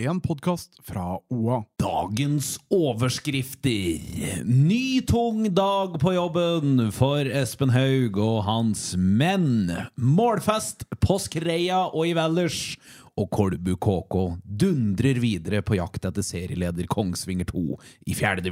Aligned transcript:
En 0.00 0.20
podkast 0.20 0.78
fra 0.82 1.18
OA. 1.28 1.64
Dagens 1.78 2.58
overskrifter. 2.70 4.00
Ny 4.44 5.00
tung 5.00 5.54
dag 5.54 6.00
på 6.00 6.14
jobben 6.14 6.86
for 6.96 7.28
Espen 7.28 7.68
Haug 7.74 8.16
og 8.16 8.38
hans 8.46 8.94
menn. 8.96 9.68
Målfest 10.00 10.86
på 11.04 11.18
Skreia 11.20 11.82
og 11.90 12.08
i 12.08 12.14
Valdres. 12.16 12.78
Og 13.20 13.28
Kolbu 13.28 13.74
KK 13.76 14.16
dundrer 14.64 15.20
videre 15.20 15.60
på 15.60 15.76
jakt 15.76 16.08
etter 16.08 16.24
serieleder 16.24 16.88
Kongsvinger 16.88 17.52
2 17.52 17.66
i 18.08 18.16
fjerde 18.16 18.48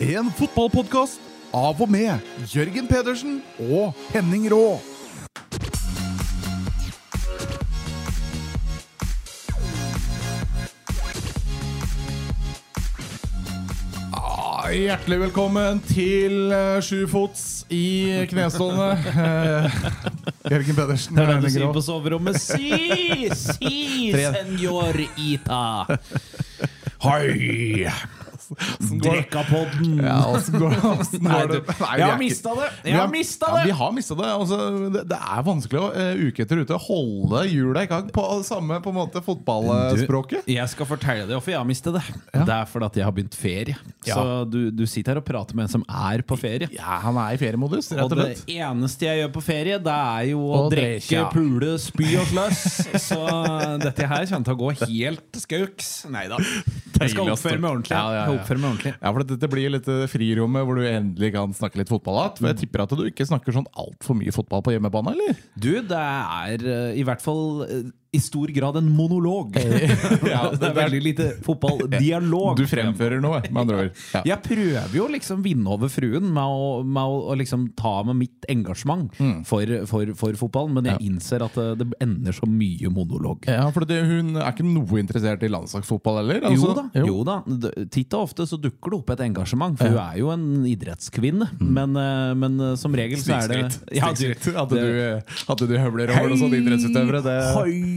En 0.00 0.30
fotballpodkast 0.32 1.20
av 1.52 1.80
og 1.84 1.90
med 1.92 2.22
Jørgen 2.48 2.86
Pedersen 2.88 3.40
og 3.60 3.92
Henning 4.14 4.46
Rå. 4.48 4.78
Ah, 14.16 14.70
Hjertelig 14.72 15.18
velkommen 15.26 15.82
til 15.84 16.48
uh, 16.48 16.80
Sjufots 16.80 17.66
i 17.68 18.24
knestående. 18.32 18.96
Eh, 20.40 20.54
Jørgen 20.54 20.76
Pedersen 20.78 21.18
Det 21.18 21.22
er 21.22 21.34
det 21.34 21.42
du 21.44 21.52
sier 21.52 21.74
på 21.76 21.82
soverommet. 21.84 22.40
Si, 22.40 23.28
si, 23.36 24.08
senor 24.16 24.96
Ita. 25.20 25.60
Hei! 27.04 27.92
Det? 28.60 28.98
Drekkapodden. 29.04 30.00
Ja, 30.04 30.18
åssen 30.34 30.58
går, 30.60 30.74
det? 30.80 31.20
Nei, 31.22 31.40
vi 31.46 31.56
jeg 31.56 31.60
er 31.60 32.04
har 32.04 32.10
ikke- 32.10 32.18
mista 32.20 32.54
det! 32.58 32.68
Jeg 32.90 32.96
har 32.98 33.08
mista 33.12 33.46
Ja, 33.50 33.62
vi 33.64 33.70
det! 33.70 33.76
har 33.80 33.92
mista 33.96 34.14
det. 34.20 34.28
Altså, 34.34 34.58
det. 34.96 35.02
Det 35.10 35.18
er 35.36 35.42
vanskelig 35.46 35.80
å 35.80 35.88
uh, 35.94 36.22
uke 36.28 36.44
etter 36.44 36.60
ute 36.64 36.78
holde 36.86 37.42
hjula 37.50 37.84
i 37.86 37.90
gang 37.90 38.10
på 38.14 38.24
samme 38.46 38.80
på 38.84 38.92
en 38.92 38.98
måte 39.00 39.22
fotballspråket. 39.24 40.48
Jeg 40.50 40.68
skal 40.72 40.88
fortelle 40.88 41.26
deg 41.28 41.36
hvorfor 41.38 41.54
jeg 41.54 41.60
har 41.60 41.68
mistet 41.68 41.96
det. 41.96 42.04
Det 42.34 42.54
er 42.56 42.68
fordi 42.70 42.88
at 42.90 42.98
jeg 43.00 43.06
har 43.08 43.14
begynt 43.16 43.36
ferie. 43.38 43.76
Så 44.06 44.24
du, 44.50 44.58
du 44.74 44.84
sitter 44.88 45.14
her 45.14 45.22
og 45.22 45.26
prater 45.28 45.56
med 45.58 45.68
en 45.68 45.72
som 45.78 45.84
er 45.88 46.22
på 46.26 46.36
ferie. 46.40 46.68
Ja, 46.74 47.00
han 47.04 47.18
er 47.20 47.36
i 47.36 47.40
feriemodus, 47.40 47.90
rett 47.94 48.04
Og 48.04 48.12
og 48.12 48.18
det 48.20 48.28
slett. 48.40 48.54
eneste 48.60 49.06
jeg 49.08 49.22
gjør 49.22 49.32
på 49.36 49.42
ferie, 49.44 49.78
det 49.82 49.96
er 49.96 50.28
jo 50.32 50.40
å 50.44 50.60
Å 50.60 50.70
drikke, 50.72 51.06
drikke. 51.06 51.32
pule, 51.34 51.72
spy 51.80 52.08
og 52.20 52.28
sløss. 52.30 52.62
Så 53.08 53.20
dette 53.82 54.06
her 54.10 54.26
kommer 54.30 54.48
til 54.50 54.56
å 54.56 54.60
gå 54.60 54.70
helt 54.86 55.40
skauks. 55.44 55.90
Nei 56.12 56.26
da. 56.30 56.38
Jeg 57.00 57.14
skal 57.14 57.30
oppføre 57.32 57.60
meg 57.60 57.70
ordentlig. 57.70 57.96
Ja, 57.96 58.24
oppføre 58.34 58.60
meg 58.60 58.68
ordentlig. 58.70 58.92
Ja, 58.96 59.12
for 59.14 59.26
Dette 59.30 59.50
blir 59.52 59.72
litt 59.76 59.88
eh, 59.90 60.02
frirommet 60.10 60.66
hvor 60.68 60.80
du 60.80 60.84
endelig 60.88 61.32
kan 61.36 61.54
snakke 61.56 61.80
litt 61.80 61.92
fotball 61.92 62.20
igjen. 62.20 62.36
For 62.40 62.50
jeg 62.52 62.60
tipper 62.64 62.84
at 62.84 62.94
du 62.96 63.04
ikke 63.08 63.26
snakker 63.28 63.56
sånn 63.56 63.68
altfor 63.80 64.18
mye 64.18 64.34
fotball 64.34 64.64
på 64.66 64.74
hjemmebane, 64.76 65.14
eller? 65.16 65.40
Du, 65.56 65.72
det 65.90 66.02
er 66.04 66.66
eh, 66.74 67.00
i 67.00 67.06
hvert 67.06 67.24
fall 67.24 67.64
eh, 67.68 67.88
i 68.12 68.18
stor 68.20 68.48
grad 68.50 68.76
en 68.80 68.88
monolog. 68.90 69.54
Ja, 70.30 70.50
det 70.50 70.66
er 70.66 70.74
veldig 70.74 71.00
lite 71.02 71.26
fotballdialog. 71.46 72.56
Du 72.58 72.64
fremfører 72.68 73.20
noe, 73.22 73.40
med 73.50 73.60
andre 73.62 73.76
ord. 73.84 74.00
Ja. 74.14 74.22
Jeg 74.32 74.42
prøver 74.44 74.94
jo 74.96 75.06
liksom 75.12 75.42
vinne 75.44 75.70
over 75.70 75.90
fruen 75.92 76.26
med 76.34 76.42
å, 76.42 76.82
med 76.84 77.02
å, 77.02 77.36
liksom 77.38 77.68
ta 77.78 78.00
med 78.08 78.18
mitt 78.24 78.48
engasjement 78.50 79.08
Mm. 79.20 79.42
for, 79.46 79.68
for, 79.90 80.10
for 80.16 80.36
fotballen, 80.38 80.72
men 80.76 80.86
jeg 80.90 81.02
innser 81.10 81.42
at 81.44 81.54
det, 81.56 81.84
det 81.84 81.98
ender 82.02 82.34
så 82.36 82.46
mye 82.48 82.88
monolog. 82.92 83.44
Ja, 83.50 83.66
for 83.74 83.84
det, 83.88 83.98
Hun 84.06 84.34
er 84.38 84.48
ikke 84.52 84.64
noe 84.66 85.00
interessert 85.02 85.42
i 85.46 85.50
landslagsfotball 85.52 86.20
heller? 86.22 86.40
jo 86.50 86.70
altså? 86.70 86.74
da, 86.76 87.04
jo. 87.06 87.16
da. 87.26 87.36
Titt 87.92 88.14
og 88.16 88.26
ofte 88.28 88.46
så 88.48 88.58
dukker 88.60 88.94
det 88.94 88.98
opp 89.00 89.12
et 89.14 89.22
engasjement, 89.26 89.76
for 89.80 89.92
hun 89.92 90.00
er 90.02 90.18
jo 90.22 90.30
en 90.34 90.46
idrettskvinne. 90.70 91.50
Men, 91.60 91.96
eh, 92.00 92.32
men 92.38 92.58
eh, 92.70 92.74
som 92.80 92.94
regel 92.96 93.20
så 93.22 93.36
er 93.38 93.48
det 93.54 93.60
Mm. 93.60 93.70
Snikskritt. 93.70 93.96
Ja, 93.96 94.10
du- 94.14 94.58
Hadde, 94.60 94.80
du, 94.80 95.34
hadde 95.50 95.66
du 95.68 95.74
høvler 95.78 96.10
over 96.14 96.30
noen 96.32 96.40
sånne 96.40 96.58
idrettsutøvere? 96.62 97.20
Det... 97.24 97.36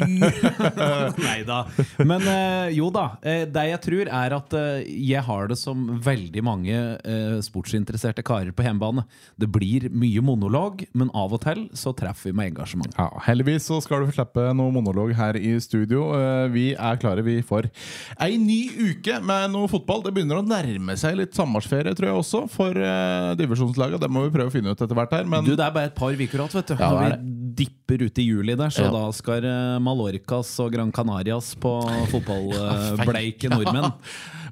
Nei 1.25 1.40
da. 1.47 1.59
Men 2.03 2.25
eh, 2.28 2.74
jo 2.78 2.90
da. 2.94 3.06
eh, 3.22 3.44
det 3.50 3.66
jeg 3.69 3.81
tror, 3.88 4.12
er 4.24 4.36
at 4.38 4.56
eh, 4.58 4.88
jeg 5.09 5.24
har 5.25 5.50
det 5.52 5.58
som 5.59 5.86
veldig 6.03 6.44
mange 6.46 6.80
sportsinteresserte 7.46 8.24
karer 8.25 8.53
på 8.56 8.66
hjemmebane. 8.66 9.06
Det 9.40 9.50
blir 9.52 9.88
mye 9.94 10.24
monolog, 10.25 10.84
men 10.97 11.12
av 11.18 11.36
og 11.36 11.44
til 11.46 11.66
så 11.78 11.94
treffer 11.97 12.31
vi 12.31 12.38
med 12.38 12.52
engasjement. 12.53 12.94
Ja, 13.00 13.09
Heldigvis 13.28 13.68
så 13.69 13.80
skal 13.84 14.06
du 14.06 14.14
slippe 14.14 14.50
noe 14.58 14.74
monolog 14.74 15.14
her 15.18 15.38
i 15.40 15.56
studio. 15.64 16.06
Vi 16.53 16.72
er 16.74 17.00
klare 17.02 17.24
vi 17.25 17.40
for 17.46 17.68
ei 18.24 18.38
ny 18.41 18.62
uke 18.91 19.20
med 19.24 19.52
noe 19.53 19.70
fotball. 19.72 20.03
Det 20.06 20.14
begynner 20.16 20.41
å 20.41 20.46
nærme 20.46 20.97
seg 21.00 21.18
litt 21.20 21.35
sommerferie, 21.38 21.96
tror 21.97 22.09
jeg 22.12 22.22
også, 22.24 22.44
for 22.52 22.78
uh, 22.78 23.34
divisjonslaget. 23.40 24.02
Det 24.03 24.12
må 24.12 24.25
vi 24.28 24.34
prøve 24.35 24.52
å 24.52 24.53
finne 24.53 24.74
ut 24.74 24.84
etter 24.84 24.97
hvert 24.97 25.16
her. 25.18 25.30
Men 25.30 25.46
Du, 25.47 25.53
Det 25.56 25.66
er 25.66 25.75
bare 25.75 25.91
et 25.91 25.97
par 25.97 26.14
uker 26.14 26.24
igjen, 26.24 26.53
vet 26.53 26.74
du. 26.74 26.75
Ja, 26.80 26.91
det 26.94 27.09
er 27.09 27.18
vi 27.24 27.43
dipper 27.56 28.02
ut 28.08 28.18
i 28.19 28.25
juli 28.28 28.56
der, 28.59 28.69
så 28.74 28.86
Ja. 28.88 28.91
da 28.91 29.12
skal 29.16 29.46
eh, 29.46 29.80
Mallorcas 29.84 30.52
og 30.64 30.72
Gran 30.74 30.91
Canarias 30.91 31.53
på 31.56 31.75
fotballbleike 32.14 33.50
nordmenn. 33.53 33.91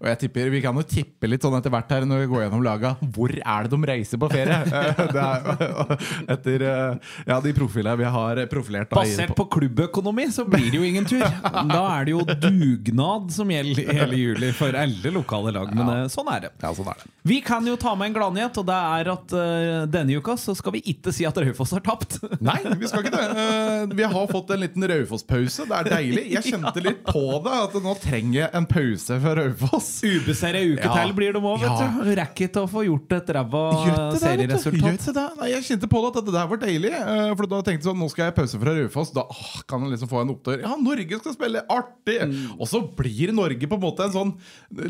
Og 0.01 0.09
jeg 0.09 0.19
tipper, 0.23 0.50
Vi 0.50 0.62
kan 0.63 0.78
jo 0.78 0.84
tippe 0.88 1.29
litt 1.29 1.44
sånn 1.45 1.56
etter 1.59 1.73
hvert 1.73 1.91
her 1.94 2.06
når 2.09 2.23
vi 2.23 2.29
går 2.31 2.44
gjennom 2.45 2.63
laga. 2.66 2.95
Hvor 3.13 3.31
er 3.38 3.67
det 3.67 3.72
de 3.72 3.89
reiser 3.91 4.22
på 4.22 4.31
ferie? 4.31 4.59
Eh, 4.81 5.00
det 5.13 5.22
er, 5.22 5.89
etter 6.31 6.63
eh, 6.66 7.09
ja, 7.28 7.35
de 7.44 7.51
profilene 7.53 7.94
vi 8.00 8.07
har 8.13 8.39
profilert. 8.50 8.89
da 8.89 8.97
Basert 8.97 9.34
på 9.38 9.45
klubbøkonomi 9.51 10.25
så 10.34 10.45
blir 10.47 10.69
det 10.72 10.79
jo 10.79 10.85
ingen 10.88 11.06
tur. 11.07 11.22
Da 11.72 11.81
er 11.97 12.07
det 12.07 12.13
jo 12.13 12.22
dugnad 12.25 13.29
som 13.35 13.51
gjelder 13.51 13.91
hele 14.00 14.17
juli 14.17 14.51
for 14.57 14.75
alle 14.78 15.12
lokale 15.13 15.53
lag. 15.56 15.73
Men 15.75 15.91
ja. 15.91 16.07
sånn 16.12 16.29
er 16.33 16.47
det. 16.47 16.51
Ja, 16.63 16.72
sånn 16.78 16.89
er 16.91 17.03
det. 17.03 17.12
Vi 17.28 17.38
kan 17.45 17.68
jo 17.68 17.75
ta 17.79 17.94
med 18.00 18.09
en 18.09 18.16
gladnyhet, 18.16 18.57
og 18.57 18.68
det 18.69 18.79
er 18.95 19.12
at 19.13 19.35
uh, 19.35 19.83
denne 19.91 20.18
uka 20.18 20.38
så 20.39 20.56
skal 20.57 20.75
vi 20.78 20.81
ikke 20.94 21.13
si 21.13 21.28
at 21.28 21.38
Raufoss 21.38 21.75
har 21.78 21.83
tapt. 21.85 22.18
Nei, 22.50 22.57
vi 22.79 22.89
skal 22.89 23.06
ikke 23.06 23.13
det. 23.18 23.28
Uh, 23.38 23.95
Vi 24.00 24.07
har 24.16 24.31
fått 24.31 24.56
en 24.56 24.63
liten 24.63 24.88
Raufoss-pause. 24.94 25.68
Det 25.69 25.81
er 25.81 25.91
deilig. 25.97 26.25
Jeg 26.38 26.56
kjente 26.56 26.85
litt 26.85 27.03
på 27.06 27.25
det, 27.45 27.59
at 27.68 27.78
nå 27.83 27.95
trenger 28.01 28.39
jeg 28.44 28.51
en 28.57 28.69
pause 28.72 29.22
fra 29.22 29.38
Raufoss. 29.38 29.91
Ubeseira 30.02 30.62
uke 30.63 30.85
Ja. 30.88 30.94
til 31.03 31.13
blir 31.18 31.34
de 31.35 31.40
òg, 31.40 31.59
vet 31.59 31.69
Ja. 31.69 31.88
du. 31.91 32.16
Rekker 32.22 32.47
ikke 32.47 32.62
å 32.63 32.69
få 32.72 32.84
gjort 32.88 33.12
et 33.18 33.28
ræva 33.35 33.62
ikke 33.75 33.96
det, 34.12 34.22
serieresultat. 34.22 35.13
det. 35.13 35.25
Nei, 35.41 35.50
jeg 35.52 35.63
kjente 35.68 35.90
på 35.91 36.02
det 36.06 36.18
at 36.18 36.25
det 36.25 36.34
der 36.34 36.47
var 36.47 36.57
deilig. 36.57 36.91
eh, 36.94 37.35
For 37.35 37.46
da 37.47 37.62
tenkte 37.62 37.84
jeg 37.84 37.90
sånn, 37.91 38.00
nå 38.00 38.09
skal 38.09 38.25
jeg 38.30 38.35
pause 38.35 38.59
fra 38.62 38.72
Raufoss. 38.78 39.12
Da 39.13 39.22
åh, 39.28 39.62
kan 39.68 39.81
jeg 39.85 39.91
liksom 39.97 40.09
få 40.09 40.22
en 40.22 40.30
opptur. 40.35 40.59
Ja, 40.62 40.75
Norge 40.80 41.19
skal 41.19 41.34
spille! 41.34 41.63
Artig! 41.69 42.19
Og 42.59 42.68
så 42.68 42.81
blir 42.96 43.31
Norge 43.34 43.68
på 43.68 43.75
en 43.75 43.81
måte 43.81 44.03
en 44.07 44.12
sånn 44.16 44.34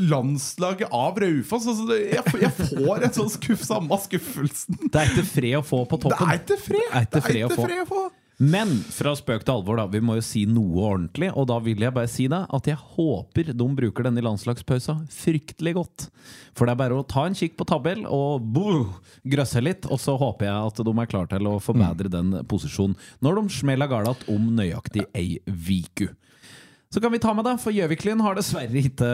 landslaget 0.09 0.89
av 0.91 1.17
Raufoss. 1.21 1.67
Altså, 1.67 1.97
jeg, 1.97 2.23
jeg 2.41 2.51
får 2.51 3.03
en 3.07 3.15
sånn 3.15 3.31
skuff, 3.33 3.63
samme 3.67 3.97
skuffelsen. 4.05 4.77
Det 4.91 4.95
er 5.01 5.11
ikke 5.13 5.25
fred 5.27 5.57
å 5.59 5.63
få 5.65 5.83
på 5.89 5.99
toppen. 6.01 6.17
Det 6.17 6.35
er 6.35 6.41
ikke 6.41 6.59
fred! 6.61 6.89
Det 6.91 6.97
er 6.97 7.05
ikke 7.05 7.21
fred 7.27 7.45
å 7.45 7.55
få. 7.55 7.65
fred 7.67 7.83
å 7.83 7.87
få. 7.89 8.03
Men 8.41 8.71
fra 8.89 9.11
spøk 9.13 9.43
til 9.45 9.53
alvor, 9.53 9.77
da. 9.77 9.83
Vi 9.91 9.99
må 10.01 10.15
jo 10.17 10.23
si 10.25 10.47
noe 10.49 10.85
ordentlig. 10.87 11.29
Og 11.37 11.45
da 11.51 11.59
vil 11.61 11.83
jeg 11.83 11.93
bare 11.93 12.09
si 12.09 12.25
deg 12.31 12.49
at 12.49 12.69
jeg 12.71 12.79
håper 12.95 13.51
de 13.53 13.67
bruker 13.77 14.07
denne 14.07 14.23
landslagspausa 14.25 14.95
fryktelig 15.13 15.75
godt. 15.77 16.07
For 16.57 16.65
det 16.65 16.73
er 16.73 16.79
bare 16.79 16.97
å 16.97 17.05
ta 17.05 17.27
en 17.29 17.37
kikk 17.37 17.53
på 17.59 17.67
tabell 17.69 18.01
og 18.09 18.49
grøsse 19.29 19.61
litt. 19.61 19.85
Og 19.93 20.01
så 20.01 20.17
håper 20.17 20.49
jeg 20.49 20.71
at 20.71 20.81
de 20.87 20.95
er 20.95 21.11
klar 21.11 21.29
til 21.29 21.51
å 21.51 21.59
forbedre 21.61 22.09
den 22.09 22.33
posisjonen 22.49 22.97
når 23.21 23.37
de 23.37 23.59
smeller 23.59 23.91
galt 23.91 24.25
om 24.31 24.49
nøyaktig 24.57 25.05
ei 25.13 25.37
viku. 25.45 26.09
Så 26.91 26.99
kan 26.99 27.11
vi 27.13 27.19
ta 27.23 27.31
med 27.31 27.45
da, 27.47 27.53
for 27.55 27.71
Gjøviklin 27.71 28.19
har 28.19 28.35
dessverre 28.35 28.81
ikke 28.81 29.07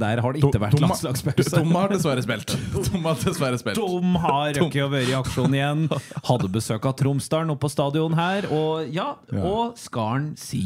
Der 0.00 0.20
har 0.24 0.34
det 0.34 0.40
ikke 0.42 0.58
vært 0.58 0.80
landslagspause. 0.82 1.52
Tom 1.60 1.70
har 1.78 1.92
dessverre 1.92 2.24
spilt. 2.24 2.54
Tom 2.88 3.06
har 3.06 3.20
dessverre 3.22 3.60
spilt. 3.62 3.78
Tom 3.78 4.16
har 4.24 4.56
røkket 4.58 4.82
å 4.82 4.90
være 4.90 5.12
i 5.12 5.14
aksjon 5.20 5.54
igjen. 5.54 5.84
Hadde 6.26 6.50
besøk 6.50 6.88
av 6.90 6.96
Tromsdalen 6.98 7.54
oppe 7.54 7.68
på 7.68 7.70
stadion 7.70 8.18
her. 8.18 8.50
Og 8.50 8.90
ja, 8.90 9.12
og 9.38 9.78
skal 9.78 10.10
han 10.16 10.28
si. 10.40 10.64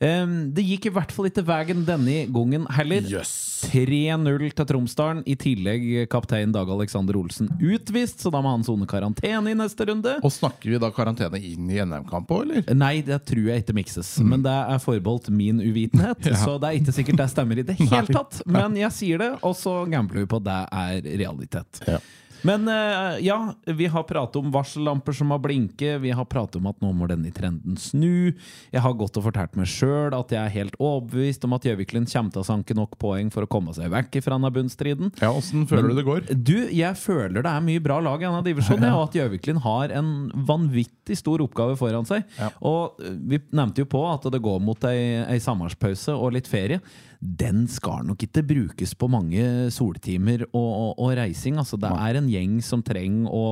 Ehm, 0.00 0.52
det 0.54 0.62
gikk 0.62 0.86
i 0.86 0.92
hvert 0.94 1.10
fall 1.14 1.26
ikke 1.26 1.42
veien 1.48 1.80
denne 1.86 2.20
gangen 2.34 2.66
heller. 2.76 3.02
Yes. 3.10 3.32
3-0 3.66 4.52
til 4.54 4.66
Tromsdalen. 4.70 5.24
I 5.26 5.34
tillegg 5.38 5.86
kaptein 6.12 6.52
Dag 6.54 6.70
Alexander 6.70 7.16
Olsen 7.18 7.48
utvist, 7.58 8.20
så 8.22 8.30
da 8.30 8.38
må 8.44 8.52
han 8.54 8.62
sone 8.66 8.86
karantene 8.86 9.50
i 9.50 9.56
neste 9.58 9.88
runde. 9.88 10.12
Og 10.22 10.30
snakker 10.30 10.70
vi 10.70 10.78
da 10.78 10.92
karantene 10.94 11.40
inn 11.42 11.66
i 11.74 11.80
NM-kamp 11.82 12.30
òg, 12.30 12.44
eller? 12.46 12.68
Nei, 12.78 13.00
det 13.06 13.18
tror 13.26 13.50
jeg 13.50 13.64
ikke 13.64 13.74
mikses. 13.80 14.12
Men 14.22 14.44
det 14.46 14.54
er 14.54 14.78
forbeholdt 14.84 15.32
min 15.34 15.62
uvitenhet. 15.64 16.22
Mm. 16.22 16.26
Ja. 16.38 16.44
Så 16.44 16.58
det 16.60 16.68
er 16.68 16.76
ikke 16.76 16.92
sikkert 16.92 17.18
det 17.22 17.26
stemmer 17.32 17.58
i 17.58 17.64
det 17.66 17.74
hele 17.80 18.12
tatt. 18.14 18.42
Men 18.46 18.74
jeg 18.78 18.92
sier 18.94 19.20
det, 19.22 19.30
og 19.42 19.54
så 19.58 19.72
gambler 19.90 20.22
vi 20.22 20.28
på 20.30 20.38
at 20.42 20.46
det 20.46 20.58
er 20.82 21.08
realitet. 21.24 21.80
Ja. 21.88 21.98
Men 22.46 22.68
eh, 22.68 23.18
ja, 23.26 23.38
vi 23.66 23.88
har 23.90 24.04
pratet 24.08 24.36
om 24.40 24.52
varsellamper 24.54 25.16
som 25.16 25.32
har 25.34 25.40
blinket. 25.42 26.00
Vi 26.02 26.12
har 26.14 26.28
pratet 26.28 26.60
om 26.60 26.68
at 26.70 26.78
nå 26.84 26.92
må 26.96 27.08
denne 27.10 27.32
trenden 27.34 27.78
snu. 27.80 28.34
Jeg 28.74 28.84
har 28.84 28.96
gått 28.98 29.18
og 29.18 29.26
fortalt 29.28 29.56
meg 29.58 29.70
sjøl 29.70 30.14
at 30.16 30.32
jeg 30.34 30.40
er 30.42 30.54
helt 30.54 30.78
overbevist 30.78 31.44
om 31.48 31.56
at 31.56 31.66
Gjøviklund 31.66 32.10
kommer 32.12 32.34
til 32.34 32.44
å 32.44 32.46
sanke 32.46 32.76
nok 32.78 32.98
poeng 33.00 33.32
for 33.34 33.46
å 33.46 33.50
komme 33.50 33.74
seg 33.76 33.90
vekk 33.94 34.20
fra 34.24 34.36
denne 34.36 34.52
bunnstriden. 34.54 35.12
Ja, 35.22 35.32
Åssen 35.32 35.66
føler 35.70 35.90
du 35.90 35.98
det 35.98 36.06
går? 36.06 36.30
Du, 36.36 36.56
jeg 36.74 37.00
føler 37.00 37.42
det 37.42 37.52
er 37.52 37.64
mye 37.64 37.82
bra 37.82 37.98
lag 38.04 38.22
i 38.22 38.28
denne 38.28 38.44
divisjonen, 38.46 38.88
ja, 38.90 38.94
og 38.96 39.08
at 39.08 39.18
Gjøviklund 39.18 39.64
har 39.66 39.94
en 39.98 40.14
vanvittig 40.48 41.18
stor 41.18 41.42
oppgave 41.44 41.76
foran 41.80 42.08
seg. 42.08 42.24
Ja. 42.38 42.52
Og 42.68 43.02
eh, 43.02 43.18
vi 43.18 43.42
nevnte 43.50 43.84
jo 43.84 43.90
på 43.90 44.04
at 44.10 44.26
det 44.32 44.42
går 44.44 44.62
mot 44.64 44.88
ei, 44.88 45.24
ei 45.26 45.38
sommerspause 45.42 46.14
og 46.16 46.34
litt 46.36 46.50
ferie. 46.50 46.82
Den 47.18 47.64
skal 47.66 48.04
nok 48.06 48.22
ikke 48.22 48.44
brukes 48.46 48.92
på 48.94 49.08
mange 49.10 49.42
soltimer 49.74 50.44
og, 50.52 50.68
og, 50.68 50.90
og 51.02 51.16
reising. 51.18 51.58
Altså, 51.58 51.78
det 51.80 51.90
er 51.90 52.20
en 52.20 52.27
en 52.28 52.34
gjeng 52.36 52.60
som 52.64 52.84
trenger 52.84 53.32
å 53.32 53.48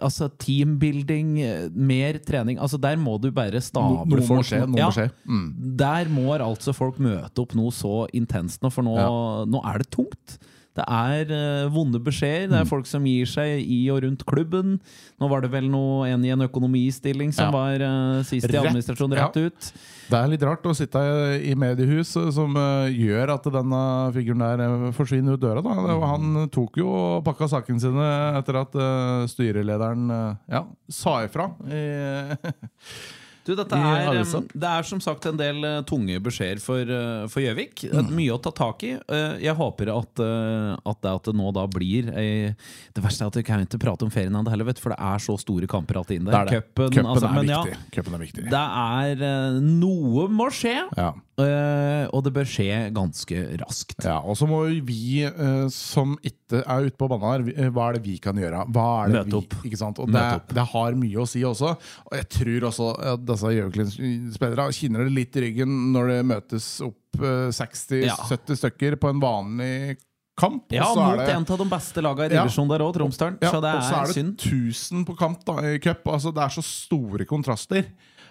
Altså 0.00 0.30
teambuilding, 0.40 1.34
eh, 1.44 1.64
mer 1.76 2.16
trening 2.24 2.56
altså 2.56 2.78
Der 2.80 2.96
må 2.96 3.18
du 3.20 3.30
bare 3.30 3.60
stable 3.60 4.06
noe 4.08 4.22
må 4.22 4.24
folk. 4.24 4.46
skje. 4.48 4.62
Noe 4.64 4.78
Ja, 4.80 4.86
må 4.88 4.94
skje. 4.96 5.10
Mm. 5.28 5.76
Der 5.76 6.08
må 6.08 6.38
altså 6.38 6.72
folk 6.72 6.96
møte 6.96 7.42
opp 7.44 7.52
noe 7.58 7.68
så 7.70 8.06
intenst 8.16 8.62
nå, 8.62 8.72
for 8.72 8.86
nå, 8.86 8.96
nå 9.52 9.60
er 9.68 9.82
det 9.84 9.90
tungt. 9.92 10.38
Det 10.78 10.84
er 10.86 11.28
uh, 11.34 11.68
vonde 11.74 11.98
beskjeder. 12.00 12.46
Mm. 12.46 12.54
Det 12.54 12.58
er 12.62 12.70
folk 12.70 12.86
som 12.86 13.04
gir 13.04 13.26
seg 13.28 13.60
i 13.66 13.80
og 13.92 14.02
rundt 14.06 14.24
klubben. 14.28 14.78
Nå 15.20 15.28
var 15.28 15.42
det 15.42 15.50
vel 15.52 15.68
noe, 15.72 16.06
en 16.08 16.24
i 16.24 16.30
en 16.30 16.46
økonomistilling 16.46 17.34
som 17.34 17.50
Ja. 17.50 17.54
var 17.54 17.82
uh, 17.82 18.22
sist 18.22 18.48
i 18.48 18.56
administrasjonen 18.60 19.18
ja. 19.18 19.26
rett 19.26 19.36
ut. 19.50 19.72
Det 20.08 20.16
er 20.16 20.30
litt 20.32 20.44
rart 20.46 20.64
å 20.64 20.72
sitte 20.76 21.00
i 21.44 21.52
mediehus 21.58 22.14
eh, 22.16 22.30
som 22.32 22.56
eh, 22.56 22.94
gjør 22.96 23.34
at 23.34 23.48
denne 23.52 23.80
figuren 24.14 24.44
der 24.44 24.62
eh, 24.64 24.86
forsvinner 24.96 25.36
ut 25.36 25.42
døra. 25.42 25.60
Da. 25.64 25.74
Han 26.14 26.46
tok 26.54 26.80
jo 26.80 26.88
og 26.88 27.24
pakka 27.26 27.50
sakene 27.52 27.82
sine 27.82 28.08
etter 28.38 28.60
at 28.62 28.78
eh, 28.78 29.26
styrelederen 29.28 30.08
ja, 30.48 30.64
sa 30.88 31.18
ifra. 31.26 31.50
I, 31.68 31.82
Du, 33.48 33.54
dette 33.56 33.76
er, 33.80 34.18
det 34.52 34.68
er 34.68 34.84
som 34.84 35.00
sagt 35.00 35.24
en 35.30 35.38
del 35.40 35.64
eh, 35.64 35.78
tunge 35.88 36.18
beskjeder 36.20 36.60
for, 36.60 36.84
eh, 36.84 37.22
for 37.32 37.40
Gjøvik. 37.40 37.86
Er 37.88 38.10
Mye 38.12 38.34
å 38.34 38.40
ta 38.44 38.52
tak 38.52 38.84
i. 38.84 38.90
Eh, 39.00 39.38
jeg 39.40 39.56
håper 39.56 39.88
at, 39.94 40.20
at, 40.20 40.98
det, 41.00 41.12
at 41.14 41.30
det 41.30 41.34
nå 41.38 41.52
da 41.56 41.64
blir 41.70 42.10
Det 42.12 43.02
verste 43.04 43.24
er 43.24 43.32
at 43.32 43.38
vi 43.38 43.44
kan 43.46 43.64
ikke 43.64 43.80
prate 43.80 44.04
om 44.04 44.12
ferien 44.12 44.36
ennå 44.36 44.52
heller, 44.52 44.68
for 44.76 44.92
det 44.92 44.98
er 45.00 45.22
så 45.24 45.38
store 45.40 45.68
kamper 45.70 46.02
alltid 46.02 46.20
inn 46.20 46.28
der. 46.28 46.52
er. 46.52 46.66
Cupen, 46.68 47.08
altså, 47.08 47.30
er 47.30 47.48
ja, 47.48 47.62
viktig. 47.64 48.04
Er 48.04 48.22
viktig. 48.26 48.44
det 48.52 48.66
er 48.84 49.24
Noe 49.64 50.28
må 50.28 50.50
skje, 50.52 50.76
Ja. 50.98 51.14
Eh, 51.42 52.04
og 52.12 52.24
det 52.26 52.32
bør 52.34 52.48
skje 52.48 52.78
ganske 52.96 53.38
raskt. 53.60 54.04
Ja, 54.04 54.18
og 54.20 54.36
så 54.38 54.46
må 54.48 54.62
vi 54.86 55.22
uh, 55.26 55.68
som 55.72 56.16
ikke 56.26 56.62
er 56.64 56.88
ute 56.88 56.96
på 56.98 57.08
banen 57.12 57.26
her, 57.28 57.44
eh, 57.66 57.70
hva 57.74 57.88
er 57.90 57.98
det 57.98 58.02
vi 58.06 58.16
kan 58.22 58.36
gjøre? 58.40 58.64
Hva 58.74 58.86
er 59.04 59.12
det 59.12 59.22
Møte 59.26 59.38
opp. 59.42 59.54
vi, 59.62 59.68
ikke 59.70 59.80
sant? 59.80 59.98
Og 60.02 60.10
det, 60.12 60.24
det 60.54 60.66
har 60.72 60.98
mye 60.98 61.22
å 61.22 61.28
si 61.28 61.44
også. 61.46 61.74
Og 62.10 62.16
jeg 62.18 62.28
tror 62.38 62.68
også 62.70 62.90
at 63.14 63.24
disse 63.28 63.54
Gjøviklin-spillerne 63.58 64.74
kjenner 64.76 65.04
det 65.08 65.14
litt 65.16 65.36
i 65.38 65.46
ryggen 65.48 65.78
når 65.94 66.12
det 66.14 66.18
møtes 66.34 66.68
opp 66.86 67.22
uh, 67.22 67.48
60-70 67.54 68.04
Ja. 68.08 68.18
stykker 68.64 68.96
på 69.00 69.10
en 69.12 69.20
vanlig 69.22 69.96
kamp. 70.38 70.68
Ja, 70.70 70.84
er 70.92 71.16
mot 71.16 71.18
det- 71.26 71.34
en 71.34 71.46
av 71.50 71.58
de 71.58 71.64
beste 71.66 72.02
lagene 72.04 72.30
i 72.30 72.34
Ja. 72.36 72.44
divisjonen 72.46 72.70
der 72.70 72.84
òg, 72.84 72.94
Tromsdalen. 72.94 73.38
Ja, 73.42 73.50
så 73.50 73.60
det 73.60 73.72
og 73.74 73.82
så 73.82 73.94
er, 73.94 74.02
er 74.02 74.06
det 74.06 74.14
synd. 74.14 74.36
1000 74.38 75.06
på 75.08 75.16
kamp 75.18 75.44
da, 75.44 75.56
i 75.66 75.78
cup. 75.82 76.04
Altså, 76.06 76.32
det 76.32 76.44
er 76.44 76.48
så 76.54 76.62
store 76.62 77.24
kontraster. 77.26 77.84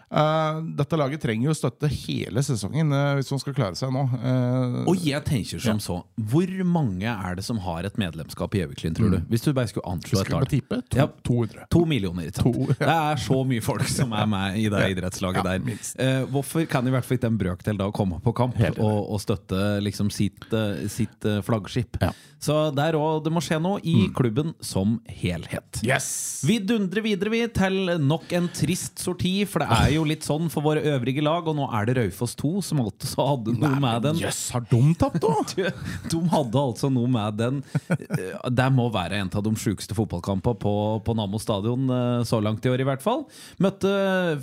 Eh, 0.07 0.59
dette 0.79 0.95
laget 0.95 1.19
trenger 1.19 1.49
jo 1.49 1.53
støtte 1.57 1.89
hele 1.91 2.39
sesongen 2.45 2.93
eh, 2.95 3.09
hvis 3.17 3.31
man 3.33 3.41
skal 3.43 3.55
klare 3.57 3.75
seg 3.75 3.91
nå. 3.91 4.05
Eh, 4.15 4.77
Og 4.87 5.01
jeg 5.03 5.19
tenker 5.27 5.59
som 5.59 5.81
så 5.83 5.97
Hvor 6.31 6.53
mange 6.63 7.09
er 7.11 7.35
det 7.35 7.43
som 7.43 7.59
har 7.65 7.83
et 7.89 7.97
medlemskap 7.99 8.55
i 8.55 8.61
Gjøviklyn, 8.61 8.95
tror 8.95 9.11
du? 9.11 9.17
Hvis 9.27 9.43
du 9.43 9.51
bare 9.57 9.67
skulle 9.67 9.89
anslå 9.91 10.21
et 10.23 10.31
tall. 10.31 10.45
tippe? 10.47 10.79
To, 10.93 11.01
Ja. 11.01 11.07
200. 11.27 11.65
To 11.75 11.83
millioner. 11.85 12.31
To, 12.39 12.53
ja. 12.69 12.77
Det 12.79 12.87
er 12.95 13.21
så 13.25 13.41
mye 13.49 13.65
folk 13.65 13.83
som 13.91 14.15
er 14.15 14.29
med 14.31 14.57
i 14.63 14.69
det 14.71 14.85
idrettslaget 14.95 15.43
Ja, 15.43 15.57
der. 15.57 15.75
Eh, 15.99 16.23
hvorfor 16.31 16.63
kan 16.71 16.87
i 16.87 16.93
hvert 16.95 17.03
fall 17.07 17.17
ikke 17.19 17.31
en 17.33 17.41
brøkdel 17.43 17.77
da 17.83 17.89
komme 17.91 18.21
på 18.23 18.33
kamp 18.37 18.55
og, 18.77 19.11
og 19.11 19.19
støtte 19.23 19.81
liksom 19.83 20.09
sitt, 20.13 20.47
sitt 20.87 21.27
flaggskip? 21.43 21.99
Ja. 22.01 22.13
Mm. 22.13 22.23
Så 22.39 22.55
der 22.77 22.93
òg, 22.93 23.23
det 23.25 23.31
må 23.33 23.41
skje 23.41 23.57
noe 23.59 23.79
i 23.81 24.07
klubben 24.13 24.51
som 24.61 24.99
helhet. 25.09 25.79
Yes! 25.83 26.43
Vi 26.45 26.59
dundrer 26.61 27.01
videre 27.01 27.31
vi 27.33 27.39
til 27.49 27.97
nok 27.97 28.29
en 28.37 28.45
trist 28.53 29.01
sorti, 29.01 29.39
for 29.49 29.65
det 29.65 29.67
er 29.73 29.95
jo 29.95 29.96
litt 30.05 30.27
sånn 30.27 30.51
for 30.53 30.65
våre 30.65 30.83
øvrige 30.93 31.23
lag, 31.25 31.47
og 31.47 31.55
nå 31.57 31.69
er 31.73 31.87
det 31.87 31.97
Raufoss 32.01 32.35
2 32.37 32.51
som 32.67 32.83
alltid 32.83 33.09
så 33.13 33.25
hadde 33.31 33.55
noe 33.57 33.79
med 33.81 34.05
den. 34.09 34.21
Jøss, 34.21 34.43
har 34.53 34.67
de 34.69 34.83
tapt 34.99 35.23
òg? 35.27 35.55
De 36.11 36.17
de 36.17 36.31
hadde 36.33 36.59
altså 36.59 36.89
noe 36.93 37.09
med 37.11 37.37
den 37.39 37.59
eh, 37.93 38.35
Det 38.53 38.67
må 38.73 38.87
være 38.93 39.19
en 39.21 39.29
av 39.31 39.43
de 39.45 39.53
sjukeste 39.59 39.95
fotballkampene 39.97 40.59
på, 40.61 40.73
på 41.05 41.15
Nammo 41.17 41.39
stadion 41.41 41.87
eh, 41.93 42.23
så 42.27 42.39
langt 42.43 42.65
i 42.65 42.71
år, 42.71 42.83
i 42.83 42.87
hvert 42.87 43.03
fall. 43.03 43.25
Møtte 43.63 43.91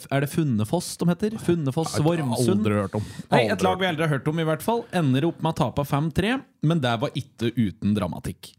Er 0.08 0.24
det 0.24 0.30
Funnefoss 0.32 0.94
de 1.00 1.08
heter? 1.10 1.38
Funnefoss 1.42 1.96
Vormsund. 2.04 2.62
Aldri 2.64 2.78
hørt 2.78 2.98
om. 2.98 3.08
Nei, 3.32 3.44
Et 3.52 3.64
lag 3.66 3.80
vi 3.80 3.88
aldri 3.90 4.06
har 4.06 4.14
hørt 4.16 4.30
om, 4.30 4.40
i 4.40 4.46
hvert 4.48 4.64
fall. 4.64 4.84
Ender 4.94 5.28
opp 5.30 5.42
med 5.44 5.54
å 5.54 5.58
tape 5.64 5.86
5-3, 5.88 6.36
men 6.68 6.82
det 6.84 6.94
var 7.02 7.14
ikke 7.18 7.52
uten 7.58 7.96
dramatikk. 7.96 8.54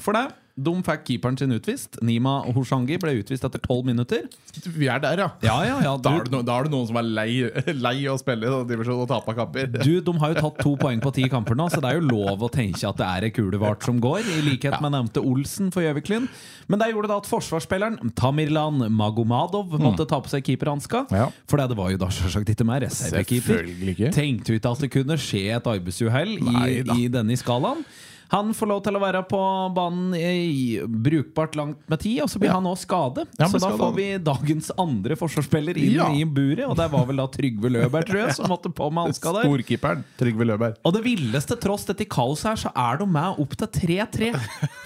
For 0.00 0.16
det, 0.16 0.28
de 0.64 0.72
fikk 0.86 1.04
keeperen 1.08 1.38
sin 1.38 1.52
utvist. 1.54 1.98
Nima 2.04 2.38
Hoshangi 2.54 2.98
ble 3.02 3.14
utvist 3.20 3.44
etter 3.46 3.62
tolv 3.62 3.86
minutter. 3.88 4.28
Vi 4.64 4.88
er 4.90 5.02
der, 5.02 5.22
ja. 5.24 5.28
Ja, 5.44 5.56
ja, 5.66 5.78
ja 5.84 5.94
Da 6.02 6.14
er, 6.18 6.26
det 6.26 6.34
no, 6.34 6.42
da 6.46 6.58
er 6.60 6.68
det 6.68 6.72
noen 6.74 6.88
som 6.90 6.98
er 7.00 7.08
lei, 7.08 7.28
lei 7.86 7.94
å 8.10 8.16
spille 8.20 8.46
i 8.46 8.50
denne 8.50 8.68
divisjonen 8.68 9.04
og 9.04 9.10
tape 9.10 9.34
kamper. 9.38 9.70
du, 9.78 9.92
De 10.04 10.14
har 10.22 10.34
jo 10.34 10.44
tatt 10.46 10.60
to 10.62 10.74
poeng 10.80 11.02
på 11.02 11.12
ti 11.16 11.26
kamper 11.32 11.58
nå, 11.58 11.68
så 11.72 11.82
det 11.82 11.92
er 11.92 12.00
jo 12.00 12.06
lov 12.08 12.46
å 12.46 12.50
tenke 12.52 12.82
at 12.88 13.00
det 13.00 13.08
er 13.08 13.28
ei 13.28 13.32
kulevart 13.34 13.86
som 13.86 14.00
går, 14.02 14.22
i 14.22 14.42
likhet 14.50 14.78
med 14.84 14.94
nevnte 14.96 15.22
Olsen 15.22 15.72
for 15.74 15.84
Gjøviklin. 15.84 16.28
Men 16.70 16.80
det 16.80 16.92
gjorde 16.92 17.10
da 17.10 17.18
at 17.22 17.28
forsvarsspilleren 17.30 18.12
Tamirlan 18.18 18.86
Magomadov 18.92 19.74
måtte 19.82 20.06
ta 20.08 20.20
på 20.22 20.30
seg 20.32 20.46
keeperhanska. 20.46 21.04
Ja. 21.12 21.28
For 21.50 21.60
det 21.60 21.76
var 21.78 21.92
jo 21.92 22.00
da 22.00 22.08
selvsagt 22.12 22.54
ikke 22.54 22.66
mer 22.68 22.84
reservekeeper. 22.86 23.68
Tenkte 24.14 24.54
jo 24.54 24.60
ikke 24.60 24.72
at 24.76 24.86
det 24.86 24.92
kunne 24.94 25.18
skje 25.20 25.44
et 25.56 25.68
arbeidsuhell 25.74 26.36
i, 26.38 26.56
i 26.96 27.10
denne 27.12 27.36
skalaen. 27.40 27.84
Han 28.32 28.54
får 28.56 28.68
lov 28.70 28.80
til 28.86 28.96
å 28.96 29.00
være 29.02 29.20
på 29.28 29.38
banen 29.76 30.14
i 30.16 30.80
brukbart 30.88 31.54
langt 31.58 31.76
med 31.92 32.00
tid, 32.00 32.22
og 32.24 32.30
så 32.32 32.38
blir 32.40 32.48
Ja. 32.48 32.54
han 32.58 32.64
òg 32.64 32.78
skade. 32.80 33.26
Ja, 33.38 33.46
så 33.46 33.58
da 33.60 33.68
skade, 33.68 33.78
får 33.78 33.94
vi 33.96 34.06
dagens 34.24 34.70
andre 34.78 35.16
forsvarsspiller 35.20 35.76
inn 35.76 35.92
Ja. 35.98 36.08
i 36.10 36.24
buret, 36.24 36.64
og 36.66 36.76
der 36.76 36.88
var 36.88 37.04
vel 37.06 37.16
da 37.20 37.26
Trygve 37.28 37.68
Løberg, 37.70 38.06
tror 38.08 38.20
jeg, 38.26 38.34
som 38.36 38.48
måtte 38.48 38.72
på 38.72 38.88
med 38.92 39.04
hanska 39.12 39.32
der. 39.36 39.44
Storkeeperen 39.44 40.04
Trygve 40.18 40.46
Løberg. 40.48 40.76
Og 40.84 40.94
det 40.96 41.02
villeste, 41.04 41.58
tross 41.60 41.84
dette 41.84 42.06
kaoset 42.08 42.48
her, 42.48 42.56
så 42.56 42.72
er 42.74 42.98
de 42.98 43.06
med 43.06 43.38
opp 43.38 43.56
til 43.56 43.68
3-3 43.68 44.32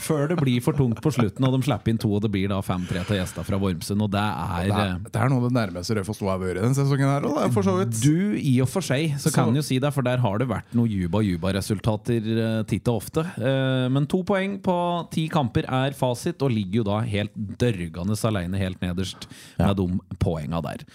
før 0.03 0.29
det 0.29 0.39
blir 0.43 0.61
for 0.61 0.73
tungt 0.75 1.01
på 1.01 1.13
slutten, 1.15 1.47
og 1.47 1.55
de 1.55 1.63
slipper 1.71 1.89
inn 1.95 1.99
to, 2.03 2.11
og 2.13 2.23
det 2.23 2.33
blir 2.35 2.49
da 2.51 2.61
5-3 2.61 3.07
til 3.07 3.17
gjester 3.21 3.45
fra 3.47 3.59
Vormsund, 3.63 4.03
og 4.03 4.11
det 4.11 4.21
er 4.27 4.67
Det 4.67 4.73
er, 4.75 4.99
det 5.07 5.21
er 5.23 5.29
noe 5.31 5.45
av 5.45 5.51
det 5.51 5.57
nærmeste 5.57 5.95
Raufoss 5.97 6.19
2 6.19 6.29
har 6.29 6.39
vært 6.43 6.61
denne 6.61 6.75
sesongen 6.75 7.07
her 7.15 7.23
òg, 7.31 7.53
for 7.55 7.63
så 7.63 7.77
vidt. 7.79 7.95
Du, 8.03 8.35
i 8.37 8.61
og 8.61 8.69
for 8.69 8.81
seg, 8.83 9.15
så 9.21 9.31
kan 9.31 9.33
Så- 9.33 9.45
kan 9.47 9.55
jo 9.55 9.63
si 9.63 9.79
det, 9.79 9.93
for 9.95 10.03
der 10.03 10.19
har 10.19 10.39
det 10.39 10.49
vært 10.49 10.75
noen 10.75 10.91
juba-juba-resultater 10.91 12.27
uh, 12.59 12.63
titt 12.65 12.89
og 12.89 13.03
ofte. 13.03 13.25
Eh, 13.37 13.87
men 13.93 14.09
to 14.11 14.23
poeng 14.27 14.59
på 14.65 14.77
ti 15.13 15.27
kamper 15.33 15.69
er 15.69 15.97
fasit, 15.97 16.43
og 16.43 16.55
ligger 16.55 16.81
jo 16.81 16.89
da 16.89 17.01
helt 17.07 17.37
dørgende 17.61 18.17
aleine 18.29 18.61
helt 18.61 18.83
nederst 18.85 19.29
med 19.59 19.77
de 19.81 20.17
poenga 20.23 20.63
der. 20.65 20.87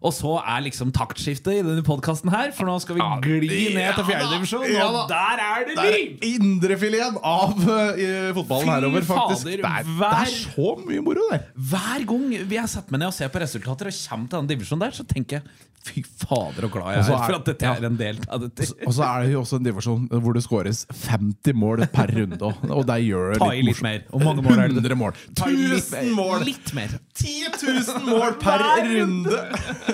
Og 0.00 0.14
så 0.16 0.38
er 0.40 0.62
liksom 0.64 0.92
taktskiftet 0.96 1.58
i 1.58 1.62
denne 1.64 1.82
podkasten 1.84 2.30
her, 2.32 2.54
for 2.56 2.64
nå 2.64 2.78
skal 2.80 2.96
vi 2.96 3.04
gli 3.44 3.58
ned 3.76 3.98
til 3.98 4.06
fjerdedivisjon, 4.08 4.64
Ja 4.72 4.86
og 4.88 5.10
der 5.10 5.42
er 5.44 5.66
det 5.68 5.76
liv! 5.76 6.14
indrefileten 6.24 7.18
av 7.20 7.52
uh, 7.60 8.32
fotballen 8.38 8.64
Fy 8.64 8.74
herover, 8.78 9.08
faktisk. 9.10 9.44
fader, 9.44 9.64
det, 9.64 9.72
er, 9.76 9.90
det 10.00 10.12
er 10.24 10.36
så 10.40 10.70
mye 10.86 11.04
moro 11.04 11.26
der. 11.34 11.44
Hver 11.72 12.06
gang 12.08 12.28
vi 12.48 12.60
har 12.62 12.70
satt 12.72 12.88
meg 12.88 13.04
ned 13.04 13.12
og 13.12 13.18
ser 13.18 13.28
på 13.34 13.44
resultater 13.44 13.92
og 13.92 13.98
kommer 14.08 14.30
til 14.30 14.38
denne 14.40 14.54
divisjonen 14.54 14.86
der, 14.88 14.96
så 14.96 15.04
tenker 15.04 15.40
jeg 15.42 15.66
fy 15.80 16.02
fader 16.04 16.66
og 16.66 16.74
glad 16.74 16.90
jeg 16.92 17.00
er 17.00 17.14
er- 17.14 17.22
for 17.24 17.36
at 17.38 17.46
dette 17.48 17.64
er 17.64 17.86
en 17.88 17.94
del 17.96 18.18
av 18.28 18.42
dette. 18.42 18.66
Og 18.84 18.92
så 18.92 19.04
er 19.06 19.22
det 19.24 19.30
jo 19.32 19.40
også 19.40 19.56
en 19.56 19.64
divisjon 19.64 20.02
hvor 20.12 20.34
det 20.36 20.42
skåres 20.44 20.82
50 21.06 21.54
mål 21.56 21.86
per 21.88 22.12
runde. 22.18 22.50
Og, 22.68 22.82
det 22.86 22.98
gjør 23.06 23.32
det 23.32 23.38
Ta 23.40 23.48
i 23.56 23.62
litt 23.64 23.80
mer. 23.84 24.02
Hvor 24.10 24.24
mange 24.26 24.44
mål 24.44 24.58
er 24.58 24.68
det? 24.68 24.76
100 24.76 24.98
mål. 25.00 25.16
Ta 25.40 25.48
i 25.48 25.56
litt 25.56 25.88
1000 25.88 25.96
mer. 25.96 26.12
mål! 26.18 26.44
Litt 26.44 26.74
mer. 26.76 26.92
10 27.16 27.48
000 27.64 28.04
mål 28.10 28.36
per 28.42 28.66
runde! 28.90 29.40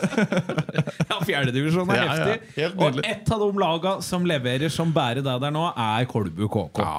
Ja, 1.10 1.18
Fjerdedivisjon 1.24 1.90
er 1.90 1.96
Ja, 2.00 2.04
ja. 2.04 2.10
heftig. 2.26 2.54
Helt 2.60 2.80
Og 2.82 3.00
ett 3.06 3.30
av 3.32 3.40
de 3.44 3.50
laga 3.62 3.96
som 4.04 4.26
leverer 4.28 4.72
som 4.72 4.92
bærer 4.94 5.22
deg 5.24 5.40
der 5.46 5.54
nå, 5.54 5.64
er 5.72 6.06
Kolbu 6.10 6.46
KK. 6.52 6.82
Ja. 6.82 6.96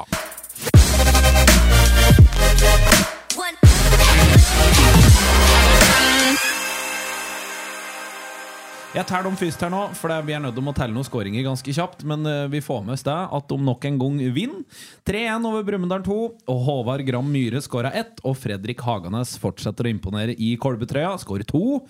Jeg 8.97 9.05
teller 9.05 9.27
dem 9.27 9.35
først 9.37 9.61
her 9.61 9.69
nå, 9.69 9.79
for 9.93 10.09
vi 10.25 10.33
er 10.33 10.39
nødt 10.41 10.55
til 10.57 10.65
å 10.65 10.71
telle 10.73 10.95
noen 10.95 11.05
skåringer 11.05 11.43
ganske 11.45 11.73
kjapt. 11.75 12.01
Men 12.09 12.25
eh, 12.25 12.47
vi 12.49 12.63
får 12.65 12.79
med 12.81 12.95
oss 12.95 13.05
det 13.05 13.13
at 13.13 13.45
de 13.51 13.57
nok 13.61 13.85
en 13.85 13.99
gang 14.01 14.15
vinner. 14.33 14.63
3-1 15.05 15.45
over 15.45 15.67
Brumunddal 15.67 16.01
2. 16.07 16.15
Og 16.49 16.63
Håvard 16.65 17.03
Gram 17.05 17.29
Myhre 17.29 17.61
skåra 17.61 17.91
ett. 17.93 18.17
Og 18.25 18.33
Fredrik 18.41 18.81
Haganes 18.81 19.35
fortsetter 19.37 19.85
å 19.85 19.91
imponere 19.93 20.33
i 20.33 20.55
Kolbetrøya. 20.57 21.11
skårer 21.21 21.45
to. 21.45 21.83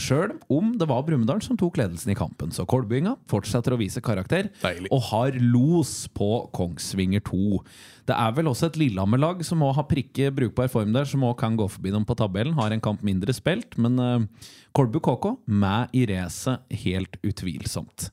Sjøl 0.00 0.38
om 0.48 0.72
det 0.80 0.88
var 0.88 1.04
Brumunddal 1.04 1.44
som 1.44 1.60
tok 1.60 1.76
ledelsen 1.82 2.14
i 2.14 2.16
kampen. 2.16 2.54
Så 2.54 2.64
kolbyinga 2.64 3.12
fortsetter 3.28 3.76
å 3.76 3.80
vise 3.82 4.00
karakter. 4.00 4.48
Deilig. 4.64 4.88
Og 4.88 5.04
har 5.10 5.36
los 5.36 6.06
på 6.16 6.46
Kongsvinger 6.56 7.28
2. 7.28 7.60
Det 8.04 8.16
er 8.16 8.32
vel 8.36 8.50
også 8.50 8.68
et 8.68 8.76
Lillehammer-lag 8.82 9.40
som 9.48 9.62
må 9.64 9.70
ha 9.72 9.84
prikke 9.88 10.28
brukbar 10.34 10.68
form 10.72 10.92
der, 10.92 11.06
som 11.08 11.24
også 11.24 11.38
kan 11.40 11.54
gå 11.56 11.68
forbi 11.72 11.92
dem 11.94 12.04
på 12.04 12.16
tabellen. 12.20 12.56
Har 12.58 12.74
en 12.74 12.82
kamp 12.84 13.04
mindre 13.06 13.32
spilt, 13.32 13.78
men 13.80 13.96
uh, 13.96 14.50
Kolbu 14.76 14.98
KK 15.00 15.30
med 15.48 15.94
i 15.96 16.04
racet, 16.10 16.60
helt 16.84 17.16
utvilsomt. 17.24 18.10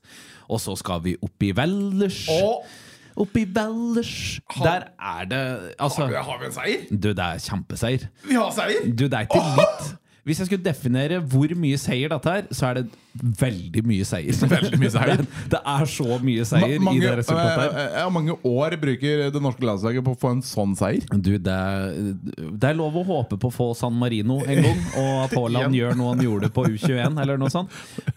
Og 0.48 0.62
så 0.64 0.78
skal 0.80 1.04
vi 1.04 1.18
opp 1.20 1.44
i 1.44 1.52
Valdres. 1.58 2.24
I 2.32 3.44
Valdres. 3.54 4.40
Der 4.64 4.88
er 4.96 5.26
det 5.28 5.42
Altså, 5.78 6.06
har 6.06 6.14
vi, 6.14 6.16
har 6.16 6.40
vi 6.40 6.46
en 6.48 6.56
seier? 6.56 6.86
du, 6.90 7.10
det 7.12 7.26
er 7.26 7.44
kjempeseier. 7.44 8.08
Vi 8.24 8.40
har 8.40 8.54
seier! 8.56 8.88
Du, 8.88 9.06
det 9.12 9.14
er 9.14 9.28
ikke 9.28 9.44
litt 9.60 9.92
Hvis 10.24 10.40
jeg 10.40 10.48
skulle 10.48 10.64
definere 10.64 11.20
hvor 11.20 11.52
mye 11.58 11.78
seier 11.82 12.12
dette 12.14 12.38
er, 12.40 12.48
så 12.54 12.70
er 12.70 12.80
det 12.80 12.88
veldig 13.14 13.82
mye 13.86 14.06
seier. 14.08 14.36
Veldig 14.52 14.78
mye 14.80 14.92
seier. 14.94 15.22
Det, 15.22 15.50
det 15.52 15.60
er 15.68 15.86
så 15.92 16.18
mye 16.24 16.46
seier 16.48 16.78
Ma- 16.80 16.86
mange, 16.92 17.02
i 17.02 17.04
det 17.04 17.16
resultatet 17.20 17.62
her. 17.62 17.74
eh, 17.82 17.98
ja, 18.00 18.06
mange 18.14 18.36
år 18.48 18.76
bruker 18.82 19.24
det 19.36 19.42
norske 19.44 19.66
landslaget 19.68 20.06
på 20.06 20.14
å 20.16 20.20
få 20.22 20.32
en 20.38 20.44
sånn 20.46 20.76
seier. 20.80 21.04
Du, 21.20 21.34
det 21.38 21.52
er, 21.52 22.14
det 22.56 22.70
er 22.72 22.78
lov 22.80 22.96
å 23.02 23.04
håpe 23.08 23.38
på 23.42 23.52
å 23.52 23.56
få 23.56 23.68
San 23.78 23.98
Marino 24.00 24.40
en 24.46 24.62
gang, 24.64 24.80
og 25.02 25.12
at 25.26 25.36
Haaland 25.38 25.76
gjør 25.76 25.98
noe 26.00 26.14
han 26.16 26.24
gjorde 26.24 26.52
på 26.56 26.66
U21, 26.72 27.20
eller 27.22 27.42
noe 27.42 27.52
sånt. 27.52 27.74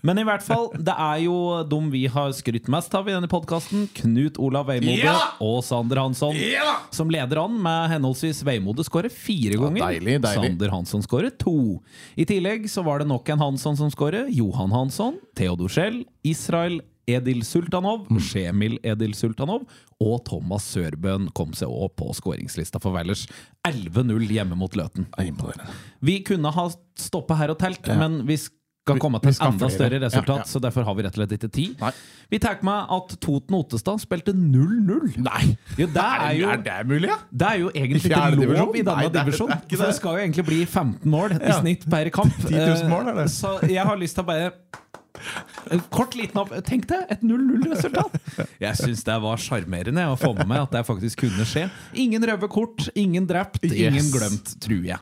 Men 0.06 0.20
i 0.22 0.26
hvert 0.28 0.44
fall, 0.46 0.70
det 0.78 0.94
er 0.94 1.24
jo 1.26 1.36
dem 1.70 1.90
vi 1.92 2.04
har 2.14 2.30
skrytt 2.36 2.70
mest 2.72 2.94
av 2.94 3.10
i 3.10 3.16
denne 3.16 3.30
podkasten. 3.30 3.88
Knut 3.98 4.38
Olav 4.42 4.68
Veimode 4.70 5.00
Ja! 5.02 5.16
og 5.42 5.58
Sander 5.66 6.00
Hansson. 6.04 6.38
Ja! 6.38 6.76
Som 6.94 7.10
leder 7.12 7.42
an 7.44 7.58
med 7.64 7.90
henholdsvis 7.96 8.44
Veimode 8.46 8.86
skårer 8.86 9.10
fire 9.12 9.58
ganger. 9.58 9.82
deilig, 9.88 10.18
deilig. 10.22 10.50
Sander 10.54 10.74
Hansson 10.74 11.02
skårer 11.04 11.34
to. 11.40 11.56
I 12.20 12.26
tillegg 12.30 12.70
så 12.70 12.84
var 12.86 13.02
det 13.02 13.08
nok 13.10 13.28
en 13.34 13.42
Hansson 13.42 13.76
som 13.80 13.90
skårer. 13.92 14.30
Johan 14.34 14.70
Hansson, 14.70 14.82
Theodor 15.34 15.68
Schell, 15.68 16.04
Israel 16.24 16.80
Edil 17.06 17.42
Sultanov, 17.44 18.06
Mm. 18.08 18.18
Shemil 18.20 18.78
Edil 18.82 19.12
Sultanov 19.14 19.66
og 20.00 20.24
Thomas 20.24 20.64
Sørbøen 20.74 21.28
kom 21.34 21.52
seg 21.52 21.68
òg 21.68 21.92
på 21.96 22.14
skåringslista 22.16 22.80
for 22.80 22.92
Weilers. 22.96 23.26
11-0 23.66 24.26
hjemme 24.32 24.56
mot 24.56 24.72
Løten. 24.74 25.06
Vi 26.00 26.20
kunne 26.24 26.50
ha 26.50 26.68
stoppa 26.96 27.34
her 27.36 27.50
og 27.50 27.58
telt, 27.58 27.86
Ja. 27.86 27.96
men 27.98 28.26
vi 28.26 28.36
skal 28.36 28.56
Vi- 28.92 29.00
komme 29.00 29.18
til 29.22 29.30
et 29.32 29.38
enda 29.40 29.68
større 29.72 29.98
resultat, 30.02 30.28
Ja, 30.28 30.42
ja. 30.44 30.44
så 30.44 30.60
derfor 30.60 30.84
har 30.84 30.94
vi 30.94 31.02
rett 31.02 31.14
og 31.16 31.22
slett 31.22 31.32
ikke 31.38 31.50
tid. 31.50 31.80
Nei. 31.80 31.90
Vi 32.30 32.38
tar 32.38 32.58
med 32.62 32.86
at 32.90 33.16
Toten 33.18 33.54
Ottestad 33.56 33.98
spilte 34.02 34.34
0-0. 34.36 35.16
Nei! 35.24 35.56
Jo, 35.78 35.86
det 35.86 35.96
er 36.04 36.34
jo 36.36 36.48
er 36.50 36.56
det 36.62 36.86
mulig, 36.86 37.08
ja? 37.08 37.16
det 37.32 37.48
er 37.48 37.58
jo 37.62 37.70
egentlig 37.74 38.04
ikke 38.04 38.36
lov 38.36 38.44
divisjon? 38.44 38.76
i 38.76 38.82
denne 38.82 39.08
divisjonen. 39.16 39.60
det 39.70 39.78
det 39.80 39.94
skal 39.94 40.10
jo 40.18 40.22
egentlig 40.26 40.44
bli 40.44 40.64
15 40.66 41.10
mål 41.10 41.32
i 41.40 41.52
snitt 41.60 41.88
per 41.88 42.10
kamp. 42.10 42.36
10 42.48 42.52
000 42.52 42.88
mål, 42.90 43.08
er 43.08 43.14
det. 43.14 43.24
Eh, 43.24 43.34
Så 43.40 43.58
jeg 43.70 43.84
har 43.86 43.96
lyst 43.96 44.14
til 44.16 44.24
å 44.24 44.26
bare 44.26 44.52
Kort 45.94 46.16
liten 46.18 46.36
opp 46.42 46.50
Tenk 46.66 46.88
deg 46.90 47.06
et 47.08 47.20
0-0-resultat! 47.22 48.16
Jeg 48.64 48.76
syns 48.76 49.04
det 49.06 49.14
var 49.22 49.38
sjarmerende 49.40 50.02
å 50.10 50.16
få 50.18 50.32
med 50.36 50.48
meg 50.50 50.64
at 50.66 50.74
det 50.74 50.82
faktisk 50.88 51.22
kunne 51.22 51.46
skje. 51.48 51.68
Ingen 52.02 52.20
røde 52.26 52.48
kort, 52.50 52.88
ingen 52.98 53.24
drept, 53.30 53.62
ingen 53.64 53.94
Yes. 54.02 54.10
glemt, 54.12 54.52
tror 54.60 54.82
jeg. 54.90 54.98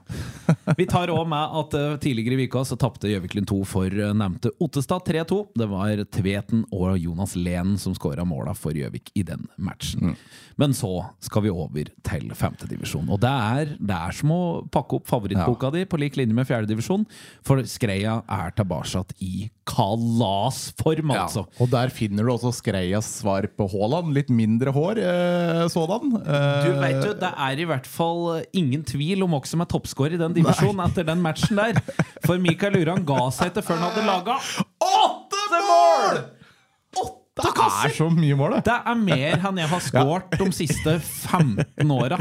Vi 0.78 0.86
tar 0.86 1.10
òg 1.10 1.24
med 1.30 1.56
at 1.58 1.74
eh, 1.78 1.94
tidligere 2.02 2.38
i 2.38 2.46
uka 2.46 2.62
så 2.66 2.76
tapte 2.80 3.10
Gjøviklund 3.10 3.48
2 3.50 3.58
for 3.68 3.90
eh, 3.90 4.12
nevnte 4.16 4.52
Ottestad 4.62 5.06
3-2. 5.08 5.38
Det 5.58 5.68
var 5.70 6.02
Tveten 6.14 6.64
og 6.70 6.98
Jonas 7.02 7.34
Lehn 7.38 7.74
som 7.82 7.96
skåra 7.98 8.26
måla 8.28 8.54
for 8.58 8.76
Gjøvik 8.76 9.10
i 9.18 9.24
den 9.26 9.48
matchen. 9.56 10.14
Men 10.60 10.76
så 10.76 10.92
skal 11.24 11.46
vi 11.46 11.52
over 11.52 11.90
til 12.06 12.30
femtedivisjon. 12.38 13.10
Og 13.10 13.20
det 13.22 13.32
er, 13.32 13.74
det 13.80 13.96
er 13.96 14.16
som 14.16 14.34
å 14.34 14.42
pakke 14.72 15.00
opp 15.00 15.10
favorittboka 15.10 15.72
di 15.74 15.86
på 15.88 16.00
lik 16.00 16.18
linje 16.20 16.36
med 16.36 16.48
fjerdedivisjon, 16.48 17.06
for 17.46 17.64
Skreia 17.68 18.20
er 18.30 18.54
tilbake 18.56 19.02
i 19.24 19.48
kalasform, 19.68 21.12
altså. 21.14 21.44
Og 21.62 21.70
der 21.72 21.92
finner 21.94 22.26
du 22.26 22.32
også 22.34 22.50
Skreias 22.56 23.06
svar 23.20 23.46
på 23.56 23.66
Haaland. 23.72 24.12
Litt 24.16 24.30
mindre 24.34 24.72
hår 24.74 24.98
eh, 25.02 25.62
sådan. 25.72 26.16
Eh, 26.22 26.66
Du 26.66 26.80
vet 26.80 26.98
jo, 27.06 27.12
Det 27.22 27.30
er 27.46 27.62
i 27.62 27.68
hvert 27.68 27.86
fall 27.86 28.22
eh, 28.40 28.44
ingen 28.58 28.82
tvil 28.84 29.22
om 29.26 29.36
hvem 29.36 29.46
som 29.48 29.62
er 29.64 29.70
toppskårer 29.70 30.16
i 30.18 30.20
den 30.20 30.34
divisjonen 30.36 30.82
etter 30.88 31.06
den 31.08 31.22
matchen 31.24 31.56
der. 31.60 31.78
For 32.26 32.38
Mikael 32.42 32.76
Uran 32.82 33.04
ga 33.06 33.30
seg 33.30 33.52
etter 33.52 33.64
før 33.66 33.78
han 33.80 33.90
hadde 33.90 34.06
laga 34.08 34.38
Åtte 34.82 35.62
mål! 35.68 36.22
Det 37.32 37.48
kasser! 37.62 37.88
er 37.92 37.96
så 37.96 38.08
mye 38.12 38.38
mål, 38.38 38.56
det. 38.58 38.62
Det 38.68 38.76
er 38.92 39.00
mer 39.02 39.46
enn 39.48 39.60
jeg 39.62 39.70
har 39.72 39.84
skåret 39.86 40.36
de 40.40 40.48
siste 40.56 40.96
15 41.00 41.92
åra. 41.94 42.18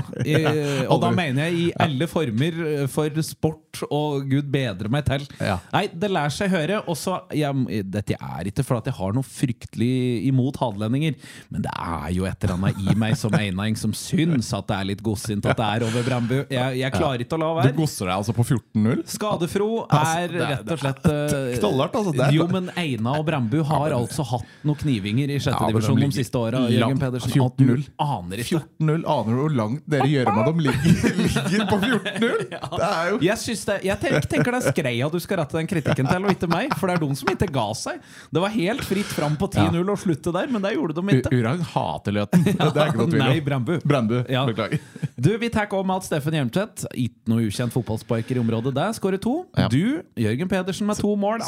Og 0.91 1.01
da 1.03 1.11
mener 1.15 1.49
jeg 1.49 1.59
i 1.61 1.67
alle 1.81 2.07
former 2.11 2.61
for 2.91 3.21
sport, 3.25 3.81
og 3.87 4.25
gud 4.29 4.49
bedre 4.51 4.89
meg 4.91 5.05
til. 5.07 5.23
Nei, 5.71 5.85
det 5.95 6.09
lærer 6.11 6.33
seg 6.35 6.51
høre. 6.51 6.81
Også, 6.91 7.17
jeg, 7.35 7.83
dette 7.91 8.17
er 8.17 8.49
ikke 8.51 8.65
for 8.67 8.81
at 8.81 8.89
jeg 8.89 8.97
har 8.97 9.13
noe 9.15 9.25
fryktelig 9.25 9.91
imot 10.27 10.59
hadelendinger, 10.61 11.15
men 11.53 11.63
det 11.65 11.71
er 11.71 12.09
jo 12.15 12.25
et 12.27 12.43
eller 12.45 12.57
annet 12.57 12.81
i 12.91 12.95
meg 12.99 13.15
som 13.19 13.33
einang 13.37 13.77
som 13.79 13.93
syns 13.95 14.51
at 14.57 14.67
det 14.69 14.77
er 14.77 14.89
litt 14.91 15.03
godsint 15.05 15.45
at 15.47 15.57
det 15.59 15.67
er 15.77 15.85
over 15.87 16.05
Brandbu. 16.07 16.35
Jeg, 16.51 16.79
jeg 16.81 16.93
klarer 16.95 17.23
ikke 17.23 17.37
å 17.37 17.41
la 17.41 17.51
Du 17.51 17.59
være. 17.61 17.75
gosser 17.79 18.09
deg 18.11 18.15
altså 18.17 18.35
på 18.37 18.45
14-0? 18.47 19.03
Skadefro 19.15 19.69
Altså, 19.87 20.25
er 20.25 20.35
rett 20.51 20.71
og 20.75 20.81
slett 20.83 21.07
eh, 21.11 21.55
knallhardt, 21.61 21.95
altså. 22.01 22.13
Det 22.17 22.29
Jo, 22.35 22.47
men 22.51 22.69
Eina 22.79 23.15
og 23.19 23.25
Brandbu 23.27 23.59
har 23.71 23.95
altså 23.95 24.25
hatt 24.33 24.51
noen 24.67 24.79
knivinger 24.83 25.30
i 25.35 25.39
sjette 25.41 25.61
Ja, 25.61 25.69
divisjon 25.71 26.01
de 26.01 26.09
siste 26.15 26.39
åra. 26.39 26.61
Jørgen 26.71 26.99
Pedersen, 27.01 27.31
14-0. 27.31 27.85
aner 28.05 28.43
ikke. 28.43 28.61
14-0. 28.79 29.05
Aner 29.15 29.31
du 29.31 29.41
hvor 29.41 29.55
langt 29.57 29.85
dere 29.91 30.07
Gjørma 30.11 30.45
de 30.47 30.65
ligger, 30.67 31.17
ligger 31.51 31.67
på 31.69 31.79
14-0? 31.81 32.43
Det 32.51 32.87
er 32.87 33.11
jo 33.11 33.19
Jeg, 33.25 33.57
det, 33.71 33.77
jeg 33.87 33.99
tenker, 34.03 34.27
tenker 34.35 34.55
det 34.57 34.61
er 34.61 34.75
Skreia 34.75 35.09
du 35.11 35.19
skal 35.23 35.41
rette 35.41 35.57
den 35.59 35.69
kritikken 35.71 36.09
til, 36.09 36.25
og 36.25 36.35
ikke 36.35 36.49
meg. 36.51 36.75
For 36.79 36.89
det 36.91 36.97
er 36.97 37.03
de 37.05 37.19
som 37.21 37.33
ikke 37.33 37.49
ga 37.53 37.67
seg. 37.77 38.01
Det 38.31 38.43
var 38.43 38.53
helt 38.55 38.85
fritt 38.87 39.11
fram 39.11 39.37
på 39.39 39.49
10-0 39.51 39.81
og 39.81 40.01
slutte 40.01 40.33
der, 40.35 40.51
men 40.51 40.63
det 40.65 40.73
gjorde 40.77 40.97
de 40.99 41.17
ikke. 41.19 41.33
Urang 41.41 41.63
hater 41.73 42.17
Løten. 42.17 42.45
Det 42.71 42.79
er 42.79 42.91
ikke 42.91 43.01
noe 43.01 43.09
tvil 43.11 43.21
om. 43.21 43.27
Nei, 43.27 43.41
Brandbu. 43.43 43.73
Brandbu. 43.87 44.17
Ja. 44.31 44.43
Beklager. 44.47 44.79
Du, 45.15 45.31
Vi 45.41 45.49
tar 45.53 45.71
om 45.75 45.87
med 45.87 46.01
at 46.01 46.07
Steffen 46.07 46.35
Hjelmtvedt, 46.37 46.85
ikke 46.93 47.31
noe 47.31 47.47
ukjent 47.47 47.73
fotballsparker 47.75 48.37
i 48.37 48.41
området, 48.41 48.73
der 48.75 48.93
skårer 48.97 49.21
to. 49.21 49.35
Ja. 49.57 49.67
Du, 49.71 50.01
Jørgen 50.19 50.51
Pedersen 50.51 50.87
med 50.89 50.99
to 51.01 51.15
mål. 51.19 51.43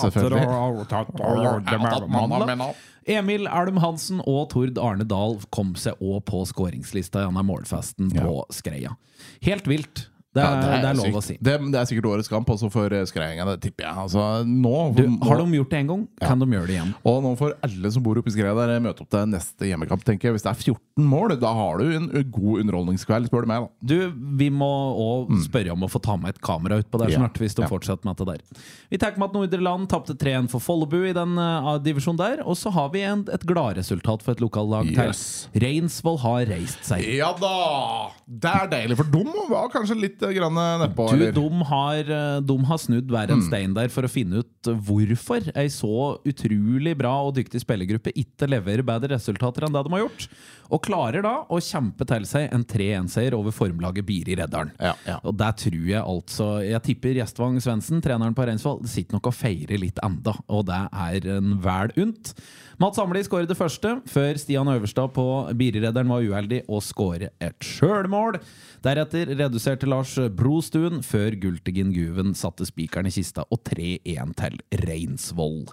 Emil 3.10 3.48
Elm 3.48 3.81
Hansen 3.83 4.22
og 4.24 4.50
Tord 4.53 4.79
Arne 4.79 5.05
Dahl 5.07 5.39
kom 5.53 5.74
seg 5.79 6.00
òg 6.03 6.24
på 6.29 6.43
skåringslista 6.48 7.25
gjennom 7.25 7.50
målfesten 7.50 8.12
på 8.15 8.38
Skreia. 8.53 8.95
Helt 9.43 9.67
vilt. 9.67 10.07
Det 10.34 10.42
er, 10.42 10.50
Ja, 10.63 10.78
det 10.82 10.90
er 10.90 10.96
lov 10.98 11.06
sykt. 11.06 11.16
å 11.20 11.22
si. 11.24 11.34
Det, 11.42 11.54
det 11.72 11.78
er 11.78 11.86
sikkert 11.86 12.08
årets 12.10 12.30
kamp 12.32 12.48
også 12.50 12.70
for 12.74 12.90
eh, 12.92 13.04
Skreienga, 13.06 13.46
det 13.52 13.62
tipper 13.68 13.86
jeg. 13.86 13.96
Altså, 14.04 14.24
nå, 14.50 14.96
Du, 14.98 15.04
har 15.28 15.38
de 15.38 15.58
gjort 15.60 15.70
det 15.70 15.80
en 15.84 15.88
gang, 15.92 16.08
kan 16.24 16.40
de 16.42 16.48
gjøre 16.50 16.68
det 16.72 16.75
igjen. 16.80 16.94
Og 17.06 17.20
nå 17.22 17.34
får 17.38 17.54
alle 17.68 17.92
som 17.94 18.02
bor 18.04 18.18
oppe 18.18 18.32
i 18.32 18.34
Skreia 18.34 18.56
der 18.58 18.80
møte 18.82 19.06
opp 19.06 19.10
til 19.13 19.28
neste 19.30 19.70
hjemmekamp. 19.70 20.02
tenker 20.08 20.32
jeg 20.32 20.34
Hvis 20.40 20.46
det 20.48 20.50
er 20.56 20.63
14 20.74 21.06
mål, 21.13 21.36
da 21.40 21.52
har 21.54 21.78
du 21.78 21.92
en 22.00 22.08
god 22.34 22.63
underholdningskveld, 22.63 23.30
spør 23.30 23.46
du 23.46 23.52
meg. 23.54 23.68
da 23.68 23.94
Du, 23.94 24.12
Vi 24.42 24.50
må 24.50 24.72
òg 25.06 25.36
spørre 25.46 25.72
om 25.75 25.86
å 25.86 25.92
få 25.92 26.02
ta 26.02 26.18
med 26.18 26.34
et 26.34 26.42
kamera 26.42 26.82
utpå 26.82 26.98
der 26.98 27.08
Mm. 27.08 27.12
Ja. 27.13 27.20
snart. 27.20 27.38
hvis 27.38 27.54
de 27.56 27.62
Ja. 27.62 27.68
fortsetter 27.68 28.06
med 28.06 28.18
det 28.18 28.25
der 28.25 28.42
Vi 28.90 28.98
tar 28.98 29.13
med 29.18 29.30
at 29.30 29.34
Nordre 29.34 29.62
Land 29.62 29.88
tapte 29.90 30.16
3-1 30.18 30.50
for 30.50 30.60
Follebu 30.60 31.06
i 31.10 31.13
den 31.13 31.38
uh, 31.38 31.78
divisjonen 31.78 32.18
der. 32.18 32.42
Og 32.48 32.56
så 32.58 32.72
har 32.72 32.90
vi 32.90 33.02
en, 33.02 33.22
et 33.32 33.46
gladresultat 33.46 34.22
for 34.24 34.32
et 34.32 34.40
lokallag 34.42 34.90
Yes. 34.90 35.48
til. 35.54 35.62
Reinsvoll 35.62 36.18
har 36.20 36.46
reist 36.50 36.84
seg. 36.84 37.06
Ja 37.18 37.34
da! 37.34 38.10
Det 38.25 38.50
er 38.50 38.68
deilig, 38.72 38.98
for 38.98 39.04
dem. 39.04 39.30
var 39.50 39.70
kanskje 39.70 40.00
litt 40.00 40.22
eh, 40.23 40.23
grann 40.32 40.56
nedpå. 40.56 41.10
Du, 41.12 41.25
de 41.36 41.63
har, 41.70 42.00
eh, 42.00 42.39
de 42.39 42.58
har 42.70 42.77
snudd 42.77 43.08
hver 43.12 43.27
Mm. 43.27 43.34
en 43.34 43.42
stein 43.50 43.74
der 43.74 43.89
for 43.89 44.03
å 44.08 44.10
finne 44.10 44.39
ut 44.44 44.70
hvorfor 44.86 45.51
ei 45.56 45.68
så 45.68 46.20
utrolig 46.25 46.96
bra 46.98 47.12
og 47.27 47.36
dyktig 47.36 47.60
spillergruppe 47.65 48.13
ikke 48.15 48.48
leverer 48.48 48.84
bedre 48.86 49.10
resultater 49.18 49.65
enn 49.68 49.74
det 49.74 49.84
de 49.84 49.92
har 49.92 50.03
gjort. 50.06 50.27
Og 50.74 50.82
klarer 50.82 51.22
da 51.22 51.34
å 51.51 51.60
kjempe 51.62 52.06
til 52.08 52.24
seg 52.25 52.48
en 52.53 52.63
3-1-seier 52.63 53.34
over 53.38 53.51
formlaget 53.51 54.06
Biri 54.08 54.36
Reddaren. 54.39 54.72
Ja, 54.80 54.94
ja. 55.06 55.20
Og 55.24 55.36
der 55.38 55.51
tror 55.51 55.86
jeg 55.86 56.01
altså 56.01 56.48
Jeg 56.63 56.82
tipper 56.84 57.13
Gjestvang 57.20 57.60
Svendsen, 57.62 58.01
treneren 58.01 58.34
på 58.34 58.46
Reinsvoll, 58.48 58.82
sitter 58.88 59.13
nok 59.18 59.27
og 59.27 59.34
feirer 59.36 59.77
litt 59.80 60.00
enda, 60.03 60.34
og 60.50 60.65
det 60.65 60.80
er 60.94 61.27
en 61.38 61.58
vel 61.62 61.92
unt. 61.98 62.34
Mats 62.80 62.98
Hamli 62.98 63.22
skårer 63.24 63.48
det 63.48 63.58
første, 63.58 64.01
før 64.10 64.34
Stian 64.42 64.68
Øverstad 64.68 65.12
på 65.13 65.25
Biriredderen 65.56 66.10
var 66.10 66.22
uheldig 66.25 66.63
og 66.68 66.82
skåre 66.82 67.30
et 67.39 67.60
sjølmål. 67.62 68.39
Deretter 68.84 69.30
reduserte 69.38 69.88
Lars 69.88 70.12
Brostuen, 70.34 71.01
før 71.05 71.36
Gultegin 71.41 71.93
Guven 71.96 72.34
satte 72.38 72.67
spikeren 72.67 73.10
i 73.10 73.13
kista 73.13 73.46
og 73.50 73.63
3-1 73.67 74.34
til 74.39 74.60
Reinsvoll. 74.84 75.63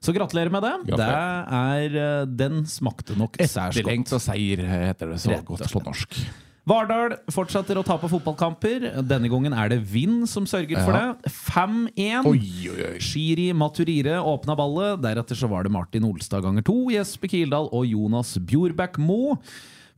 Så 0.00 0.14
gratulerer 0.16 0.52
med 0.52 0.64
det. 0.64 0.74
Gratulerer. 0.88 1.48
Det 1.50 1.96
er, 1.96 2.20
eh, 2.22 2.28
den 2.40 2.62
smakte 2.66 3.16
nok 3.18 3.36
særs 3.40 3.74
godt. 3.74 3.82
Etterlengta 3.82 4.20
seier, 4.22 4.62
heter 4.64 5.12
det 5.12 5.20
så 5.20 5.34
Rett 5.34 5.44
godt 5.44 5.68
på 5.72 5.84
norsk. 5.84 6.22
Vardal 6.70 7.16
fortsetter 7.32 7.78
å 7.80 7.84
tape 7.84 8.08
fotballkamper. 8.10 8.84
Denne 9.08 9.30
gangen 9.32 9.54
er 9.56 9.72
det 9.72 9.80
Vind 9.90 10.28
som 10.30 10.44
sørger 10.48 10.78
for 10.84 10.92
det. 10.94 11.32
5-1. 11.32 12.28
Oi, 12.28 12.68
oi, 12.70 12.84
oi. 12.92 12.98
Shiri 13.02 13.48
Maturire 13.56 14.20
åpna 14.20 14.56
ballet. 14.58 15.00
Deretter 15.02 15.38
så 15.38 15.48
var 15.50 15.64
det 15.66 15.72
Martin 15.72 16.06
Olstad 16.08 16.44
ganger 16.44 16.64
to, 16.66 16.76
Jesper 16.92 17.32
Kildahl 17.32 17.68
og 17.72 17.88
Jonas 17.88 18.36
Bjorbæk 18.38 19.00
Mo. 19.02 19.38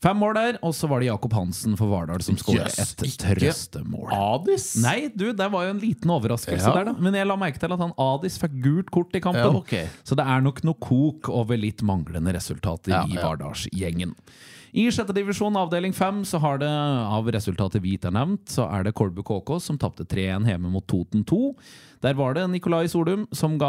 Fem 0.03 0.19
mål 0.19 0.35
der, 0.35 0.57
og 0.67 0.73
så 0.75 0.89
var 0.91 0.99
det 0.99 1.07
Jakob 1.13 1.35
Hansen 1.37 1.77
for 1.79 1.87
Vardal 1.93 2.23
som 2.27 2.35
skåret 2.41 2.73
yes, 2.75 2.95
et 2.97 3.05
trøstemål. 3.23 4.09
Adis? 4.17 4.65
Nei, 4.83 5.07
du, 5.15 5.29
det 5.39 5.47
var 5.53 5.69
jo 5.69 5.75
en 5.77 5.83
liten 5.83 6.11
overraskelse 6.11 6.67
Ja. 6.67 6.75
der, 6.75 6.89
da. 6.91 6.95
Men 6.99 7.15
jeg 7.15 7.29
la 7.31 7.37
merke 7.39 7.63
til 7.63 7.71
at 7.77 7.79
han 7.85 7.95
Adis 8.03 8.39
fikk 8.43 8.57
gult 8.65 8.91
kort 8.91 9.15
i 9.15 9.23
kampen. 9.23 9.45
Ja, 9.45 9.53
okay. 9.63 9.87
Så 10.03 10.19
det 10.19 10.27
er 10.27 10.43
nok 10.43 10.59
noe 10.67 10.75
kok 10.83 11.31
over 11.31 11.61
litt 11.61 11.85
manglende 11.87 12.35
resultater 12.35 12.97
Ja, 12.97 13.05
i. 13.07 13.15
Vardalsgjengen. 13.23 14.17
I 14.73 14.87
sjette 14.89 15.13
divisjon, 15.13 15.53
avdeling 15.61 15.93
fem, 15.93 16.23
så 16.25 16.39
har 16.41 16.57
det 16.63 16.69
av 16.73 17.27
resultatet 17.35 17.83
vi 17.85 17.91
ikke 17.99 18.09
har 18.09 18.15
nevnt, 18.17 18.47
så 18.49 18.65
er 18.73 18.87
det 18.87 18.95
Kolbu 18.97 19.21
KK 19.29 19.59
som 19.61 19.77
tapte 19.77 20.07
3-1 20.09 20.47
hjemme 20.49 20.71
mot 20.73 20.87
Toten 20.89 21.27
2. 21.29 21.41
Der 22.03 22.17
var 22.17 22.33
det 22.39 22.47
Nikolai 22.51 22.87
Solum 22.89 23.27
som 23.37 23.59
ga, 23.61 23.69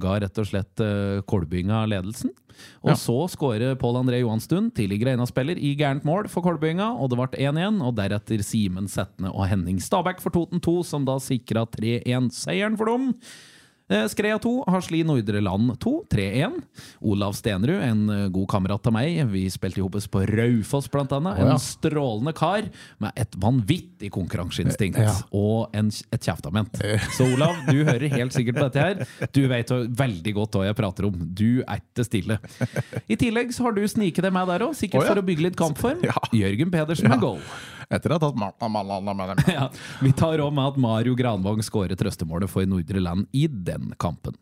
ga 0.00 0.14
rett 0.24 0.40
og 0.40 0.48
slett 0.48 0.80
eh, 0.80 1.20
Kolbynga 1.28 1.82
ledelsen. 1.92 2.32
Og 2.80 2.94
Ja. 2.94 2.96
så 2.96 3.18
skårer 3.28 3.76
Pål 3.76 4.00
André 4.00 4.22
Johanstuen, 4.22 4.70
tidligere 4.72 5.12
Eina-spiller, 5.18 5.58
i 5.60 5.74
gærent 5.76 6.04
mål 6.08 6.30
for 6.32 6.40
Kolbynga, 6.46 6.88
og 6.96 7.10
det 7.12 7.18
ble 7.20 7.44
1-1. 7.44 7.82
Og 7.84 7.92
deretter 8.00 8.40
Simen 8.46 8.88
Setne 8.88 9.34
og 9.34 9.44
Henning 9.50 9.82
Stabæk 9.84 10.24
for 10.24 10.32
Toten 10.32 10.64
2, 10.64 10.78
som 10.82 11.04
da 11.04 11.18
sikra 11.20 11.66
3-1-seieren 11.76 12.78
for 12.80 12.88
dem. 12.88 13.10
Eh, 13.88 14.06
Skreia 14.08 14.38
2, 14.40 14.64
Hasli 14.72 15.02
Nordre 15.04 15.42
Land 15.44 15.74
2, 15.80 16.04
3-1. 16.10 16.54
Olav 17.04 17.34
Stenerud, 17.36 17.82
en 17.84 18.08
eh, 18.08 18.28
god 18.32 18.48
kamerat 18.48 18.86
av 18.88 18.94
meg. 18.96 19.18
Vi 19.28 19.42
spilte 19.52 19.82
i 19.82 19.84
hopes 19.84 20.06
på 20.08 20.22
Raufoss, 20.30 20.88
blant 20.88 21.12
annet. 21.12 21.36
Ja. 21.42 21.50
En 21.52 21.60
strålende 21.60 22.32
kar 22.36 22.70
med 23.02 23.12
et 23.20 23.36
vanvittig 23.36 24.08
konkurranseinstinkt 24.14 25.02
Ja. 25.04 25.12
og 25.36 25.76
en, 25.76 25.92
et 26.16 26.24
kjeftament. 26.24 26.80
Så 27.12 27.28
Olav, 27.34 27.60
du 27.68 27.84
hører 27.84 28.08
helt 28.14 28.32
sikkert 28.32 28.56
på 28.62 28.70
dette 28.70 28.86
her. 28.86 29.28
Du 29.36 29.42
vet 29.52 29.68
veldig 29.68 30.34
godt 30.40 30.56
hva 30.56 30.64
jeg 30.70 30.80
prater 30.80 31.10
om. 31.10 31.20
Du 31.36 31.60
er 31.60 31.82
ikke 31.82 32.08
stille. 32.08 32.40
I 33.04 33.20
tillegg 33.20 33.52
så 33.52 33.68
har 33.68 33.76
du 33.76 33.84
sniket 33.84 34.24
deg 34.24 34.32
med 34.32 34.48
der 34.48 34.64
òg, 34.64 34.72
sikkert 34.78 35.02
oh, 35.02 35.04
ja. 35.04 35.12
for 35.12 35.20
å 35.20 35.28
bygge 35.28 35.50
litt 35.50 35.60
kampform. 35.60 36.00
Jørgen 36.44 36.72
Pedersen 36.72 37.12
med 37.12 37.20
goal. 37.20 37.42
Etter 37.90 38.14
ma- 38.38 38.52
Ja, 39.54 39.68
vi 40.02 40.12
tar 40.12 40.38
òg 40.40 40.52
med 40.54 40.72
at 40.72 40.78
Mario 40.80 41.14
Granvang 41.18 41.62
skårer 41.64 41.96
trøstemålet 41.98 42.50
for 42.50 42.66
Nordre 42.68 43.00
Land 43.02 43.26
i 43.32 43.46
den 43.48 43.92
kampen. 44.00 44.36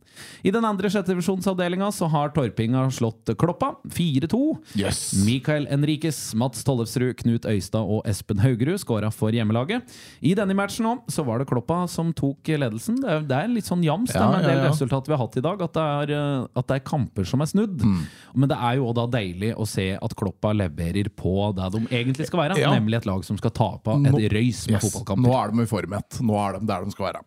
I 0.45 0.51
den 0.53 0.65
andre 0.69 0.91
sjettedivisjonsavdelinga 0.93 1.89
så 1.95 2.09
har 2.13 2.33
Torpinga 2.35 2.85
slått 2.93 3.33
Kloppa 3.39 3.75
4-2. 3.89 4.41
Yes. 4.79 5.03
Mikael 5.27 5.67
Enrikes, 5.73 6.35
Mats 6.39 6.65
Tollefsrud, 6.67 7.17
Knut 7.23 7.47
Øystad 7.49 7.89
og 7.89 8.07
Espen 8.09 8.43
Haugerud 8.43 8.81
skåra 8.83 9.11
for 9.15 9.35
hjemmelaget. 9.35 9.87
I 10.21 10.35
denne 10.39 10.57
matchen 10.59 10.89
òg 10.91 11.07
så 11.13 11.25
var 11.27 11.41
det 11.43 11.49
Kloppa 11.51 11.83
som 11.91 12.13
tok 12.17 12.53
ledelsen. 12.53 13.01
Det 13.03 13.11
er, 13.11 13.25
det 13.29 13.39
er 13.39 13.53
litt 13.53 13.69
sånn 13.69 13.85
jams 13.87 14.13
det 14.13 14.21
Ja, 14.21 14.29
med 14.31 14.43
en 14.45 14.51
del 14.51 14.63
ja, 14.63 14.71
resultat 14.71 15.09
vi 15.09 15.17
har 15.17 15.23
hatt 15.25 15.39
i 15.41 15.45
dag, 15.45 15.63
at 15.67 15.77
det 15.77 15.87
er, 15.97 16.15
eh, 16.19 16.47
at 16.61 16.69
det 16.69 16.79
er 16.79 16.85
kamper 16.87 17.29
som 17.29 17.43
er 17.45 17.51
snudd. 17.51 17.83
Mm. 17.83 18.03
Men 18.37 18.53
det 18.53 18.59
er 18.59 18.79
jo 18.79 18.89
òg 18.91 18.97
da 19.01 19.07
deilig 19.19 19.53
å 19.57 19.67
se 19.69 19.89
at 19.97 20.17
Kloppa 20.19 20.53
leverer 20.57 21.09
på 21.17 21.35
det 21.57 21.71
de 21.77 21.83
egentlig 21.91 22.29
skal 22.29 22.45
være, 22.45 22.61
nemlig 22.77 23.01
et 23.01 23.09
lag 23.09 23.25
som 23.27 23.32
skal 23.39 23.51
tape 23.51 23.97
Nå- 23.99 24.19
et 24.19 24.33
røys 24.33 24.67
med 24.69 24.75
Yes. 24.77 24.83
fotballkamper. 24.93 25.23
Nå 25.29 25.33
er 25.45 25.51
de 25.53 25.63
i 25.63 25.67
formett. 25.67 26.21
Nå 26.21 26.35
er 26.49 26.59
de 26.59 26.67
der 26.67 26.85
de 26.85 26.91
skal 26.91 27.07
være. 27.13 27.23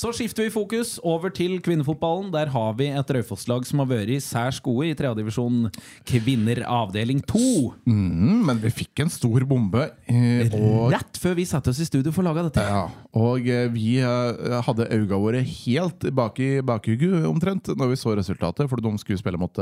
Så 0.00 0.14
skifter 0.16 0.46
vi 0.46 0.52
fokus 0.54 0.94
over 1.04 1.28
til 1.28 1.58
kvinnefotballen. 1.60 2.30
Der 2.32 2.48
har 2.54 2.70
vi 2.78 2.86
et 2.88 3.10
Raufoss-lag 3.12 3.66
som 3.68 3.82
har 3.82 3.88
vært 3.90 4.22
særs 4.24 4.56
gode 4.64 4.86
i 4.88 4.94
tredjedivisjon 4.96 5.66
kvinner 6.08 6.62
avdeling 6.64 7.20
2. 7.28 7.40
Mm, 7.84 8.38
men 8.48 8.62
vi 8.62 8.72
fikk 8.78 9.02
en 9.04 9.12
stor 9.12 9.44
bombe. 9.50 9.90
eh, 10.08 10.48
Og, 10.56 10.88
Rett 10.94 11.20
før 11.20 11.36
vi 11.36 11.44
satte 11.44 11.68
oss 11.74 11.82
i 11.84 11.88
studio 11.90 12.14
for 12.16 12.24
å 12.24 12.30
lage 12.30 12.46
dette. 12.48 12.64
ja, 12.64 12.86
og 13.12 13.44
eh, 13.44 13.68
vi 13.68 13.98
eh, 14.00 14.56
hadde 14.64 14.88
øynene 14.88 15.20
våre 15.20 15.44
helt 15.44 16.08
bak 16.16 16.40
i 16.40 16.50
bakhugget 16.64 17.28
omtrent 17.28 17.68
når 17.76 17.92
vi 17.92 18.00
så 18.00 18.16
resultatet. 18.16 18.70
For 18.72 18.80
de 18.80 18.96
skulle 19.04 19.20
spille 19.20 19.36
mot 19.42 19.52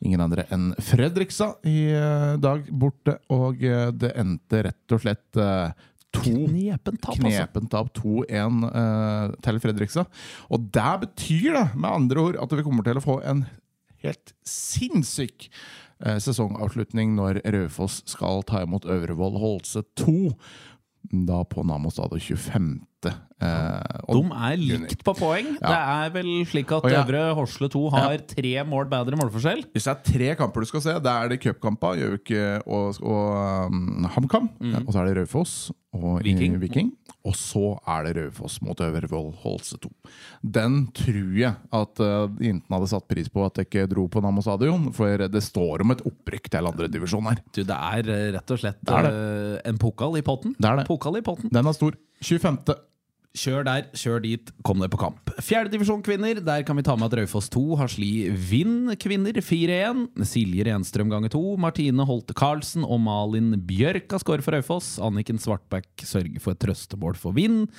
ingen 0.00 0.20
andre 0.24 0.46
enn 0.48 0.70
Fredrikstad 0.80 1.60
i 1.68 1.92
dag 2.40 2.72
borte. 2.72 3.18
Og 3.28 3.60
det 3.60 4.16
endte 4.16 4.64
rett 4.70 4.96
og 4.96 5.04
slett 5.04 5.42
to 6.12 6.34
Knepen 6.46 6.98
tap. 7.02 7.16
Knepen 7.18 7.68
tap 7.72 7.92
2-1 7.98 8.66
uh, 8.68 9.34
til 9.44 9.60
Fredrikstad. 9.62 10.10
Og 10.52 10.68
det 10.74 10.92
betyr 11.06 11.56
det, 11.56 11.66
med 11.74 11.90
andre 11.90 12.26
ord, 12.26 12.40
at 12.42 12.56
vi 12.56 12.66
kommer 12.66 12.86
til 12.86 13.00
å 13.00 13.04
få 13.04 13.18
en 13.28 13.46
helt 14.02 14.34
sinnssyk 14.46 15.48
uh, 16.04 16.18
sesongavslutning 16.22 17.16
når 17.18 17.42
Raufoss 17.54 18.02
skal 18.10 18.44
ta 18.48 18.64
imot 18.66 18.88
Øvrevoll 18.90 19.40
Holse 19.42 19.84
2. 20.00 20.16
Da 21.28 21.42
på 21.48 21.64
Namo 21.66 21.90
stadion 21.90 22.22
25. 22.22 22.72
Eh, 23.42 23.98
De 24.12 24.22
er 24.48 24.56
likt 24.62 25.02
på 25.06 25.14
poeng. 25.18 25.52
Det 25.58 25.76
er 25.82 26.10
vel 26.14 26.30
slik 26.46 26.70
at 26.76 26.86
ja. 26.92 27.02
Øvre 27.02 27.22
Horsle 27.38 27.68
2 27.72 27.84
har 27.96 28.16
tre 28.30 28.54
mål 28.68 28.88
bedre 28.92 29.18
målforskjell. 29.18 29.64
Hvis 29.74 29.88
det 29.88 29.92
er 29.96 30.02
tre 30.12 30.32
kamper 30.38 30.62
du 30.62 30.70
skal 30.70 30.84
se, 30.84 30.96
da 31.02 31.18
er 31.24 31.32
det 31.34 31.40
cupkamper, 31.42 31.98
Gjøvik 32.02 32.32
og, 32.66 33.00
og 33.02 33.70
um, 33.72 34.06
HamKam. 34.14 34.50
Og 34.86 34.90
så 34.94 35.02
er 35.02 35.10
det 35.12 35.16
Raufoss 35.22 35.70
og 35.70 35.80
Mm. 35.92 36.22
Viking. 36.24 36.54
Viking. 36.62 36.86
Og 37.28 37.34
så 37.36 37.74
er 37.86 38.06
det 38.06 38.12
Raufoss 38.16 38.54
mot 38.64 38.78
Øvrevoll 38.80 39.26
Holse 39.42 39.76
2. 39.82 39.90
Den 40.54 40.86
tror 40.96 41.34
jeg 41.36 41.52
at 41.78 42.00
uh, 42.00 42.32
jentene 42.40 42.78
hadde 42.78 42.88
satt 42.90 43.04
pris 43.10 43.28
på 43.28 43.44
at 43.44 43.60
jeg 43.60 43.68
ikke 43.68 43.84
dro 43.92 44.06
på 44.10 44.22
Nammo 44.24 44.40
stadion, 44.42 44.88
for 44.96 45.20
det 45.28 45.42
står 45.44 45.84
om 45.84 45.92
et 45.92 46.00
opprykk 46.08 46.48
til 46.54 46.70
andredivisjon 46.72 47.28
her. 47.28 47.42
Du, 47.52 47.60
det 47.68 47.76
er 47.76 48.08
eh, 48.08 48.24
rett 48.38 48.54
og 48.56 48.62
slett 48.62 48.80
Det 48.80 48.96
er 49.02 49.06
det. 49.10 49.60
en 49.68 49.78
pokal 49.84 50.16
i 50.18 50.24
potten. 50.26 50.56
Det 50.58 50.70
er 50.72 50.80
det. 50.80 50.86
Pokal 50.88 51.20
i 51.20 51.24
potten. 51.28 51.52
Den 51.52 51.68
er 51.68 51.76
stor. 51.76 51.98
25. 52.24 52.56
Kjør 53.32 53.64
der, 53.64 53.86
kjør 53.96 54.20
dit, 54.20 54.50
kom 54.60 54.82
deg 54.82 54.90
på 54.92 54.98
kamp. 55.00 55.30
Fjerdedivisjon 55.40 56.02
kvinner, 56.04 56.36
der 56.44 56.64
kan 56.68 56.76
vi 56.76 56.84
ta 56.84 56.92
med 57.00 57.08
at 57.08 57.16
Raufoss 57.22 57.48
2 57.54 57.62
har 57.80 57.88
sli 57.88 58.28
Vind 58.28 58.92
kvinner 59.00 59.38
4-1. 59.40 60.02
Silje 60.28 60.66
Renstrøm 60.68 61.08
ganger 61.08 61.32
2. 61.32 61.40
Martine 61.64 62.04
Holte 62.08 62.36
Karlsen 62.36 62.84
og 62.84 63.00
Malin 63.00 63.54
Bjørk 63.64 64.12
har 64.12 64.20
skåret 64.20 64.44
for 64.44 64.52
Raufoss. 64.52 64.98
Anniken 65.00 65.40
Svartbæk 65.40 66.04
sørger 66.04 66.44
for 66.44 66.52
et 66.52 66.60
trøstemål 66.60 67.16
for 67.16 67.32
Vind. 67.38 67.70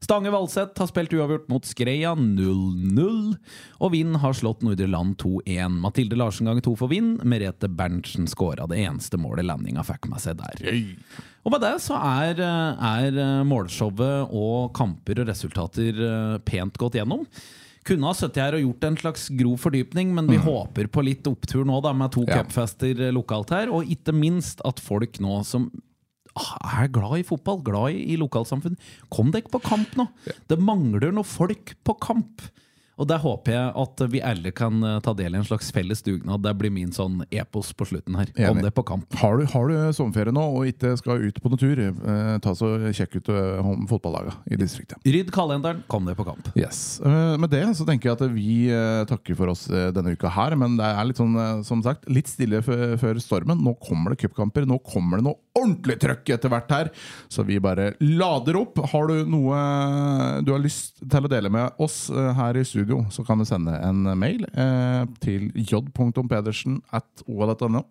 Stange 0.00 0.30
Valseth 0.32 0.80
har 0.80 0.88
spilt 0.88 1.12
uavgjort 1.12 1.48
mot 1.52 1.66
Skreia 1.68 2.14
0-0. 2.16 3.34
Og 3.84 3.90
Vind 3.92 4.16
har 4.22 4.32
slått 4.36 4.62
Nordre 4.64 4.86
Land 4.88 5.18
2-1. 5.20 5.74
Mathilde 5.82 6.16
Larsen 6.16 6.48
ganger 6.48 6.64
2 6.64 6.72
for 6.80 6.88
Vind. 6.88 7.20
Merete 7.28 7.68
Berntsen 7.68 8.24
skåra 8.30 8.64
det 8.70 8.78
eneste 8.80 9.20
målet 9.20 9.44
landinga 9.44 9.84
fikk 9.84 10.08
med 10.08 10.22
seg 10.24 10.40
der. 10.40 10.62
Og 11.44 11.52
med 11.52 11.60
det 11.66 11.74
så 11.84 11.98
er, 12.00 12.40
er 12.40 13.20
eh, 13.20 13.42
målshowet 13.48 14.32
og 14.32 14.70
kamper 14.76 15.20
og 15.20 15.28
resultater 15.28 16.00
eh, 16.08 16.38
pent 16.48 16.80
gått 16.80 16.96
gjennom. 16.96 17.26
Kunne 17.84 18.08
ha 18.10 18.16
sittet 18.16 18.40
her 18.42 18.56
og 18.56 18.64
gjort 18.64 18.88
en 18.88 18.98
slags 19.00 19.28
grov 19.36 19.60
fordypning, 19.62 20.10
men 20.16 20.26
vi 20.28 20.36
håper 20.40 20.88
på 20.92 21.04
litt 21.04 21.28
opptur 21.28 21.64
nå 21.68 21.78
da 21.84 21.92
med 21.96 22.12
to 22.16 22.24
Ja. 22.28 22.40
cupfester 22.40 23.04
eh, 23.08 23.12
lokalt 23.12 23.52
her. 23.52 23.68
Og 23.72 23.84
ikke 23.92 24.16
minst 24.16 24.64
at 24.68 24.80
folk 24.80 25.20
nå 25.20 25.42
som 25.48 25.68
er 26.40 26.90
glad 26.92 27.20
i 27.20 27.26
fotball, 27.26 27.60
glad 27.66 27.96
i, 27.96 28.04
i 28.14 28.18
lokalsamfunn, 28.20 28.78
kom 29.12 29.30
dere 29.34 29.50
på 29.52 29.62
kamp 29.64 29.96
nå! 29.98 30.08
Det 30.50 30.58
mangler 30.60 31.14
noe 31.14 31.28
folk 31.28 31.74
på 31.86 31.96
kamp! 32.02 32.48
Og 33.00 33.08
der 33.08 33.20
håper 33.22 33.54
jeg 33.54 33.72
at 33.82 34.02
vi 34.12 34.20
alle 34.24 34.50
kan 34.56 34.82
eh, 34.84 34.98
ta 35.04 35.14
del 35.16 35.34
i 35.36 35.40
en 35.40 35.46
slags 35.48 35.70
felles 35.72 36.02
dugnad. 36.04 36.42
Det 36.44 36.52
blir 36.60 36.72
min 36.74 36.90
sånn 36.92 37.22
epos 37.32 37.72
på 37.76 37.86
slutten 37.88 38.18
her. 38.18 38.28
Kom 38.36 38.58
Om 38.58 38.64
det 38.66 38.72
på 38.76 38.84
kamp. 38.86 39.06
Har 39.22 39.38
du, 39.40 39.46
har 39.48 39.70
du 39.70 39.76
sommerferie 39.96 40.34
nå 40.36 40.44
og 40.58 40.68
ikke 40.68 40.92
skal 41.00 41.24
ut 41.24 41.40
på 41.40 41.52
noen 41.52 41.62
tur, 41.62 41.80
eh, 41.88 42.32
ta 42.44 42.52
så 42.56 42.72
sjekk 42.96 43.18
ut 43.20 43.30
om 43.64 43.86
fotballaget 43.90 44.52
i 44.52 44.58
distriktet. 44.60 45.00
Rydd 45.06 45.32
kalenderen, 45.34 45.82
kom 45.90 46.08
deg 46.08 46.18
på 46.18 46.26
kamp. 46.28 46.50
Yes. 46.58 47.00
Eh, 47.00 47.36
Med 47.40 47.52
det 47.54 47.62
så 47.78 47.86
tenker 47.88 48.10
jeg 48.10 48.18
at 48.18 48.26
vi 48.34 48.50
eh, 48.74 49.04
takker 49.08 49.38
for 49.38 49.52
oss 49.54 49.64
eh, 49.72 49.88
denne 49.96 50.12
uka 50.16 50.30
her. 50.36 50.56
Men 50.60 50.76
det 50.80 50.88
er 50.90 51.08
litt 51.08 51.20
sånn, 51.20 51.36
eh, 51.40 51.62
som 51.66 51.80
sagt, 51.86 52.04
litt 52.10 52.28
stille 52.30 52.60
før 52.64 53.20
stormen. 53.22 53.60
Nå 53.64 53.76
kommer 53.80 54.12
det 54.14 54.20
cupkamper. 54.26 54.66
Nå 54.68 54.80
kommer 54.84 55.20
det 55.20 55.28
noe 55.30 55.38
ordentlig 55.56 55.96
trøkk 56.02 56.34
etter 56.36 56.52
hvert 56.52 56.70
her. 56.74 56.92
Så 57.32 57.44
vi 57.48 57.56
bare 57.62 57.92
lader 58.04 58.60
opp. 58.60 58.78
Har 58.92 59.08
du 59.10 59.24
noe 59.28 59.56
du 60.44 60.52
har 60.54 60.62
lyst 60.62 61.00
til 61.10 61.26
å 61.26 61.30
dele 61.30 61.50
med 61.52 61.76
oss 61.82 62.08
eh, 62.12 62.30
her 62.36 62.56
i 62.58 62.64
studio, 62.66 62.89
så 63.14 63.24
kan 63.26 63.40
du 63.40 63.46
sende 63.48 63.76
en 63.86 64.04
mail 64.18 64.44
eh, 64.52 65.04
til 65.22 65.50
j.pedersen 65.54 66.80
at 66.96 67.24
oa.no. 67.26 67.84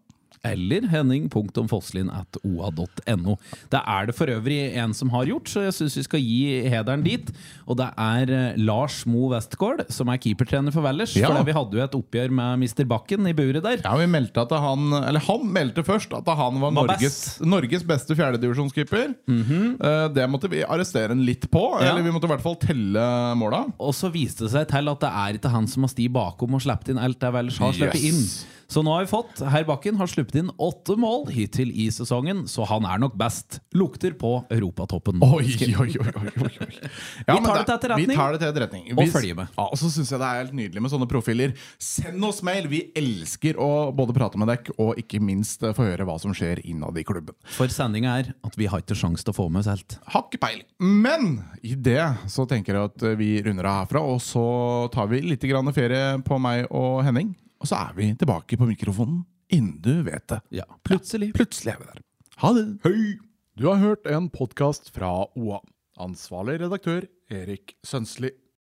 Eller 0.48 0.86
henning.fosslin.oa.no. 0.92 3.36
Det 3.72 3.80
er 3.82 4.06
det 4.10 4.16
for 4.18 4.28
øvrig 4.32 4.60
en 4.80 4.94
som 4.96 5.10
har 5.14 5.26
gjort, 5.30 5.48
så 5.52 5.60
jeg 5.66 5.74
syns 5.76 5.98
vi 6.00 6.04
skal 6.06 6.22
gi 6.24 6.40
hederen 6.72 7.04
dit. 7.06 7.28
Og 7.68 7.78
det 7.80 7.88
er 8.00 8.32
eh, 8.34 8.58
Lars 8.62 9.02
Mo 9.10 9.28
Westgård, 9.34 9.80
som 9.94 10.08
er 10.14 10.18
keepertrener 10.24 10.72
for 10.76 10.82
Valdres. 10.86 11.16
Ja. 11.20 11.28
For 11.32 11.44
vi 11.48 11.56
hadde 11.58 11.76
jo 11.80 11.84
et 11.84 11.98
oppgjør 12.00 12.30
med 12.40 12.50
Mr. 12.64 12.86
Bakken 12.90 13.22
i 13.30 13.34
buret 13.38 13.64
der. 13.66 13.78
Ja, 13.84 13.94
vi 14.00 14.08
meldte 14.12 14.40
at 14.46 14.54
han 14.64 14.82
Eller 15.02 15.22
han 15.28 15.44
meldte 15.56 15.82
først 15.88 16.12
at 16.16 16.28
han 16.30 16.60
var, 16.62 16.72
Var 16.72 16.76
Norges, 16.94 17.04
best. 17.04 17.42
Norges 17.46 17.84
beste 17.88 18.14
fjerdedivisjonskeeper. 18.20 19.08
Eh, 19.30 20.06
det 20.16 20.26
måtte 20.32 20.50
vi 20.52 20.60
arrestere 20.64 21.10
han 21.14 21.26
litt 21.28 21.46
på. 21.52 21.64
Ja. 21.82 21.86
Eller 21.92 22.04
vi 22.06 22.14
måtte 22.16 22.28
i 22.30 22.34
hvert 22.34 22.46
fall 22.46 22.58
telle 22.62 23.04
måla. 23.40 23.60
Og 23.80 23.94
så 23.98 24.08
viste 24.14 24.44
det 24.48 24.54
seg 24.56 24.66
til 24.72 24.86
at 24.94 25.02
det 25.04 25.12
er 25.26 25.32
ikke 25.40 25.52
han 25.54 25.68
som 25.70 25.82
har 25.86 25.92
sti 25.94 26.06
bakom 26.14 26.56
og 26.58 26.62
sluppet 26.64 26.90
inn 26.94 27.02
alt 27.02 27.20
det 27.22 27.32
Valdres 27.36 27.60
har 27.62 27.74
sluppet 27.76 28.00
Yes. 28.00 28.06
inn. 28.10 28.22
Så 28.70 28.84
nå 28.86 28.92
har 28.94 29.02
vi 29.06 29.10
fått 29.10 29.40
Herr 29.50 29.64
Bakken 29.66 29.96
har 29.98 30.06
sluppet 30.10 30.36
inn 30.44 30.52
åtte 30.62 30.94
mål 31.00 31.24
hittil 31.34 31.72
i 31.74 31.88
sesongen, 31.94 32.44
så 32.48 32.68
han 32.70 32.86
er 32.86 33.00
nok 33.02 33.16
best. 33.18 33.60
Lukter 33.74 34.14
på 34.20 34.32
europatoppen. 34.54 35.18
Oi, 35.26 35.48
oi, 35.82 35.88
oi, 35.98 36.12
oi, 36.22 36.34
oi. 36.46 36.70
Ja, 37.28 37.36
Vi 37.36 37.42
tar 37.46 37.64
det 37.66 37.74
etterretning. 37.74 38.10
Vi 38.14 38.16
tar 38.20 38.32
det 38.36 38.40
til 38.44 38.50
etterretning. 38.52 38.84
Og 38.94 39.02
Vi- 39.04 39.10
følger 39.14 39.36
med. 39.42 39.48
Ja, 39.58 39.66
og 39.74 39.78
så 39.82 39.90
syns 39.90 40.12
jeg 40.14 40.22
det 40.22 40.28
er 40.30 40.40
helt 40.44 40.54
nydelig 40.60 40.84
med 40.86 40.94
sånne 40.94 41.10
profiler. 41.10 41.56
Send 41.82 42.24
oss 42.30 42.44
mail! 42.46 42.68
Vi 42.70 42.84
elsker 42.98 43.58
å 43.58 43.70
både 43.96 44.14
prate 44.14 44.38
med 44.38 44.52
dere 44.54 44.76
og 44.78 45.02
ikke 45.02 45.20
minst 45.24 45.64
eh, 45.66 45.74
få 45.74 45.90
høre 45.90 46.06
hva 46.06 46.20
som 46.22 46.34
skjer 46.38 46.62
innad 46.70 46.98
i 47.02 47.04
klubben. 47.10 47.34
For 47.58 47.68
sendinga 47.74 48.16
er 48.22 48.32
at 48.46 48.58
vi 48.60 48.70
har 48.70 48.84
ikke 48.86 48.98
sjanse 48.98 49.26
til 49.26 49.34
å 49.34 49.38
få 49.42 49.50
med 49.50 49.64
oss 49.66 49.72
helt. 49.74 49.98
Har 50.14 50.28
ikke 50.30 50.42
peiling. 50.46 50.66
Men 50.80 51.30
i 51.66 51.74
det 51.74 52.02
så 52.30 52.46
tenker 52.50 52.78
jeg 52.78 52.92
at 52.94 53.10
vi 53.20 53.34
runder 53.46 53.66
av 53.70 53.82
herfra, 53.84 54.06
og 54.06 54.22
så 54.24 54.46
tar 54.94 55.10
vi 55.12 55.24
litt 55.26 55.42
grann 55.50 55.74
ferie 55.74 56.20
på 56.26 56.38
meg 56.42 56.68
og 56.70 57.02
Henning. 57.10 57.34
Og 57.60 57.68
så 57.68 57.80
er 57.90 57.96
vi 57.98 58.12
tilbake 58.16 58.58
på 58.60 58.68
mikrofonen 58.70 59.24
innen 59.52 59.80
du 59.84 60.04
vet 60.06 60.28
det. 60.32 60.40
Ja, 60.62 60.68
plutselig. 60.88 61.34
Plutselig 61.36 61.74
er 61.74 61.82
vi 61.82 61.90
der. 61.90 62.04
Ha 62.44 62.54
det. 62.56 62.68
Hei! 62.86 63.18
Du 63.60 63.66
har 63.68 63.82
hørt 63.82 64.08
en 64.08 64.30
podkast 64.32 64.94
fra 64.96 65.10
OA. 65.36 65.60
Ansvarlig 66.00 66.62
redaktør 66.62 67.10
Erik 67.28 67.74
Sønsli. 67.84 68.32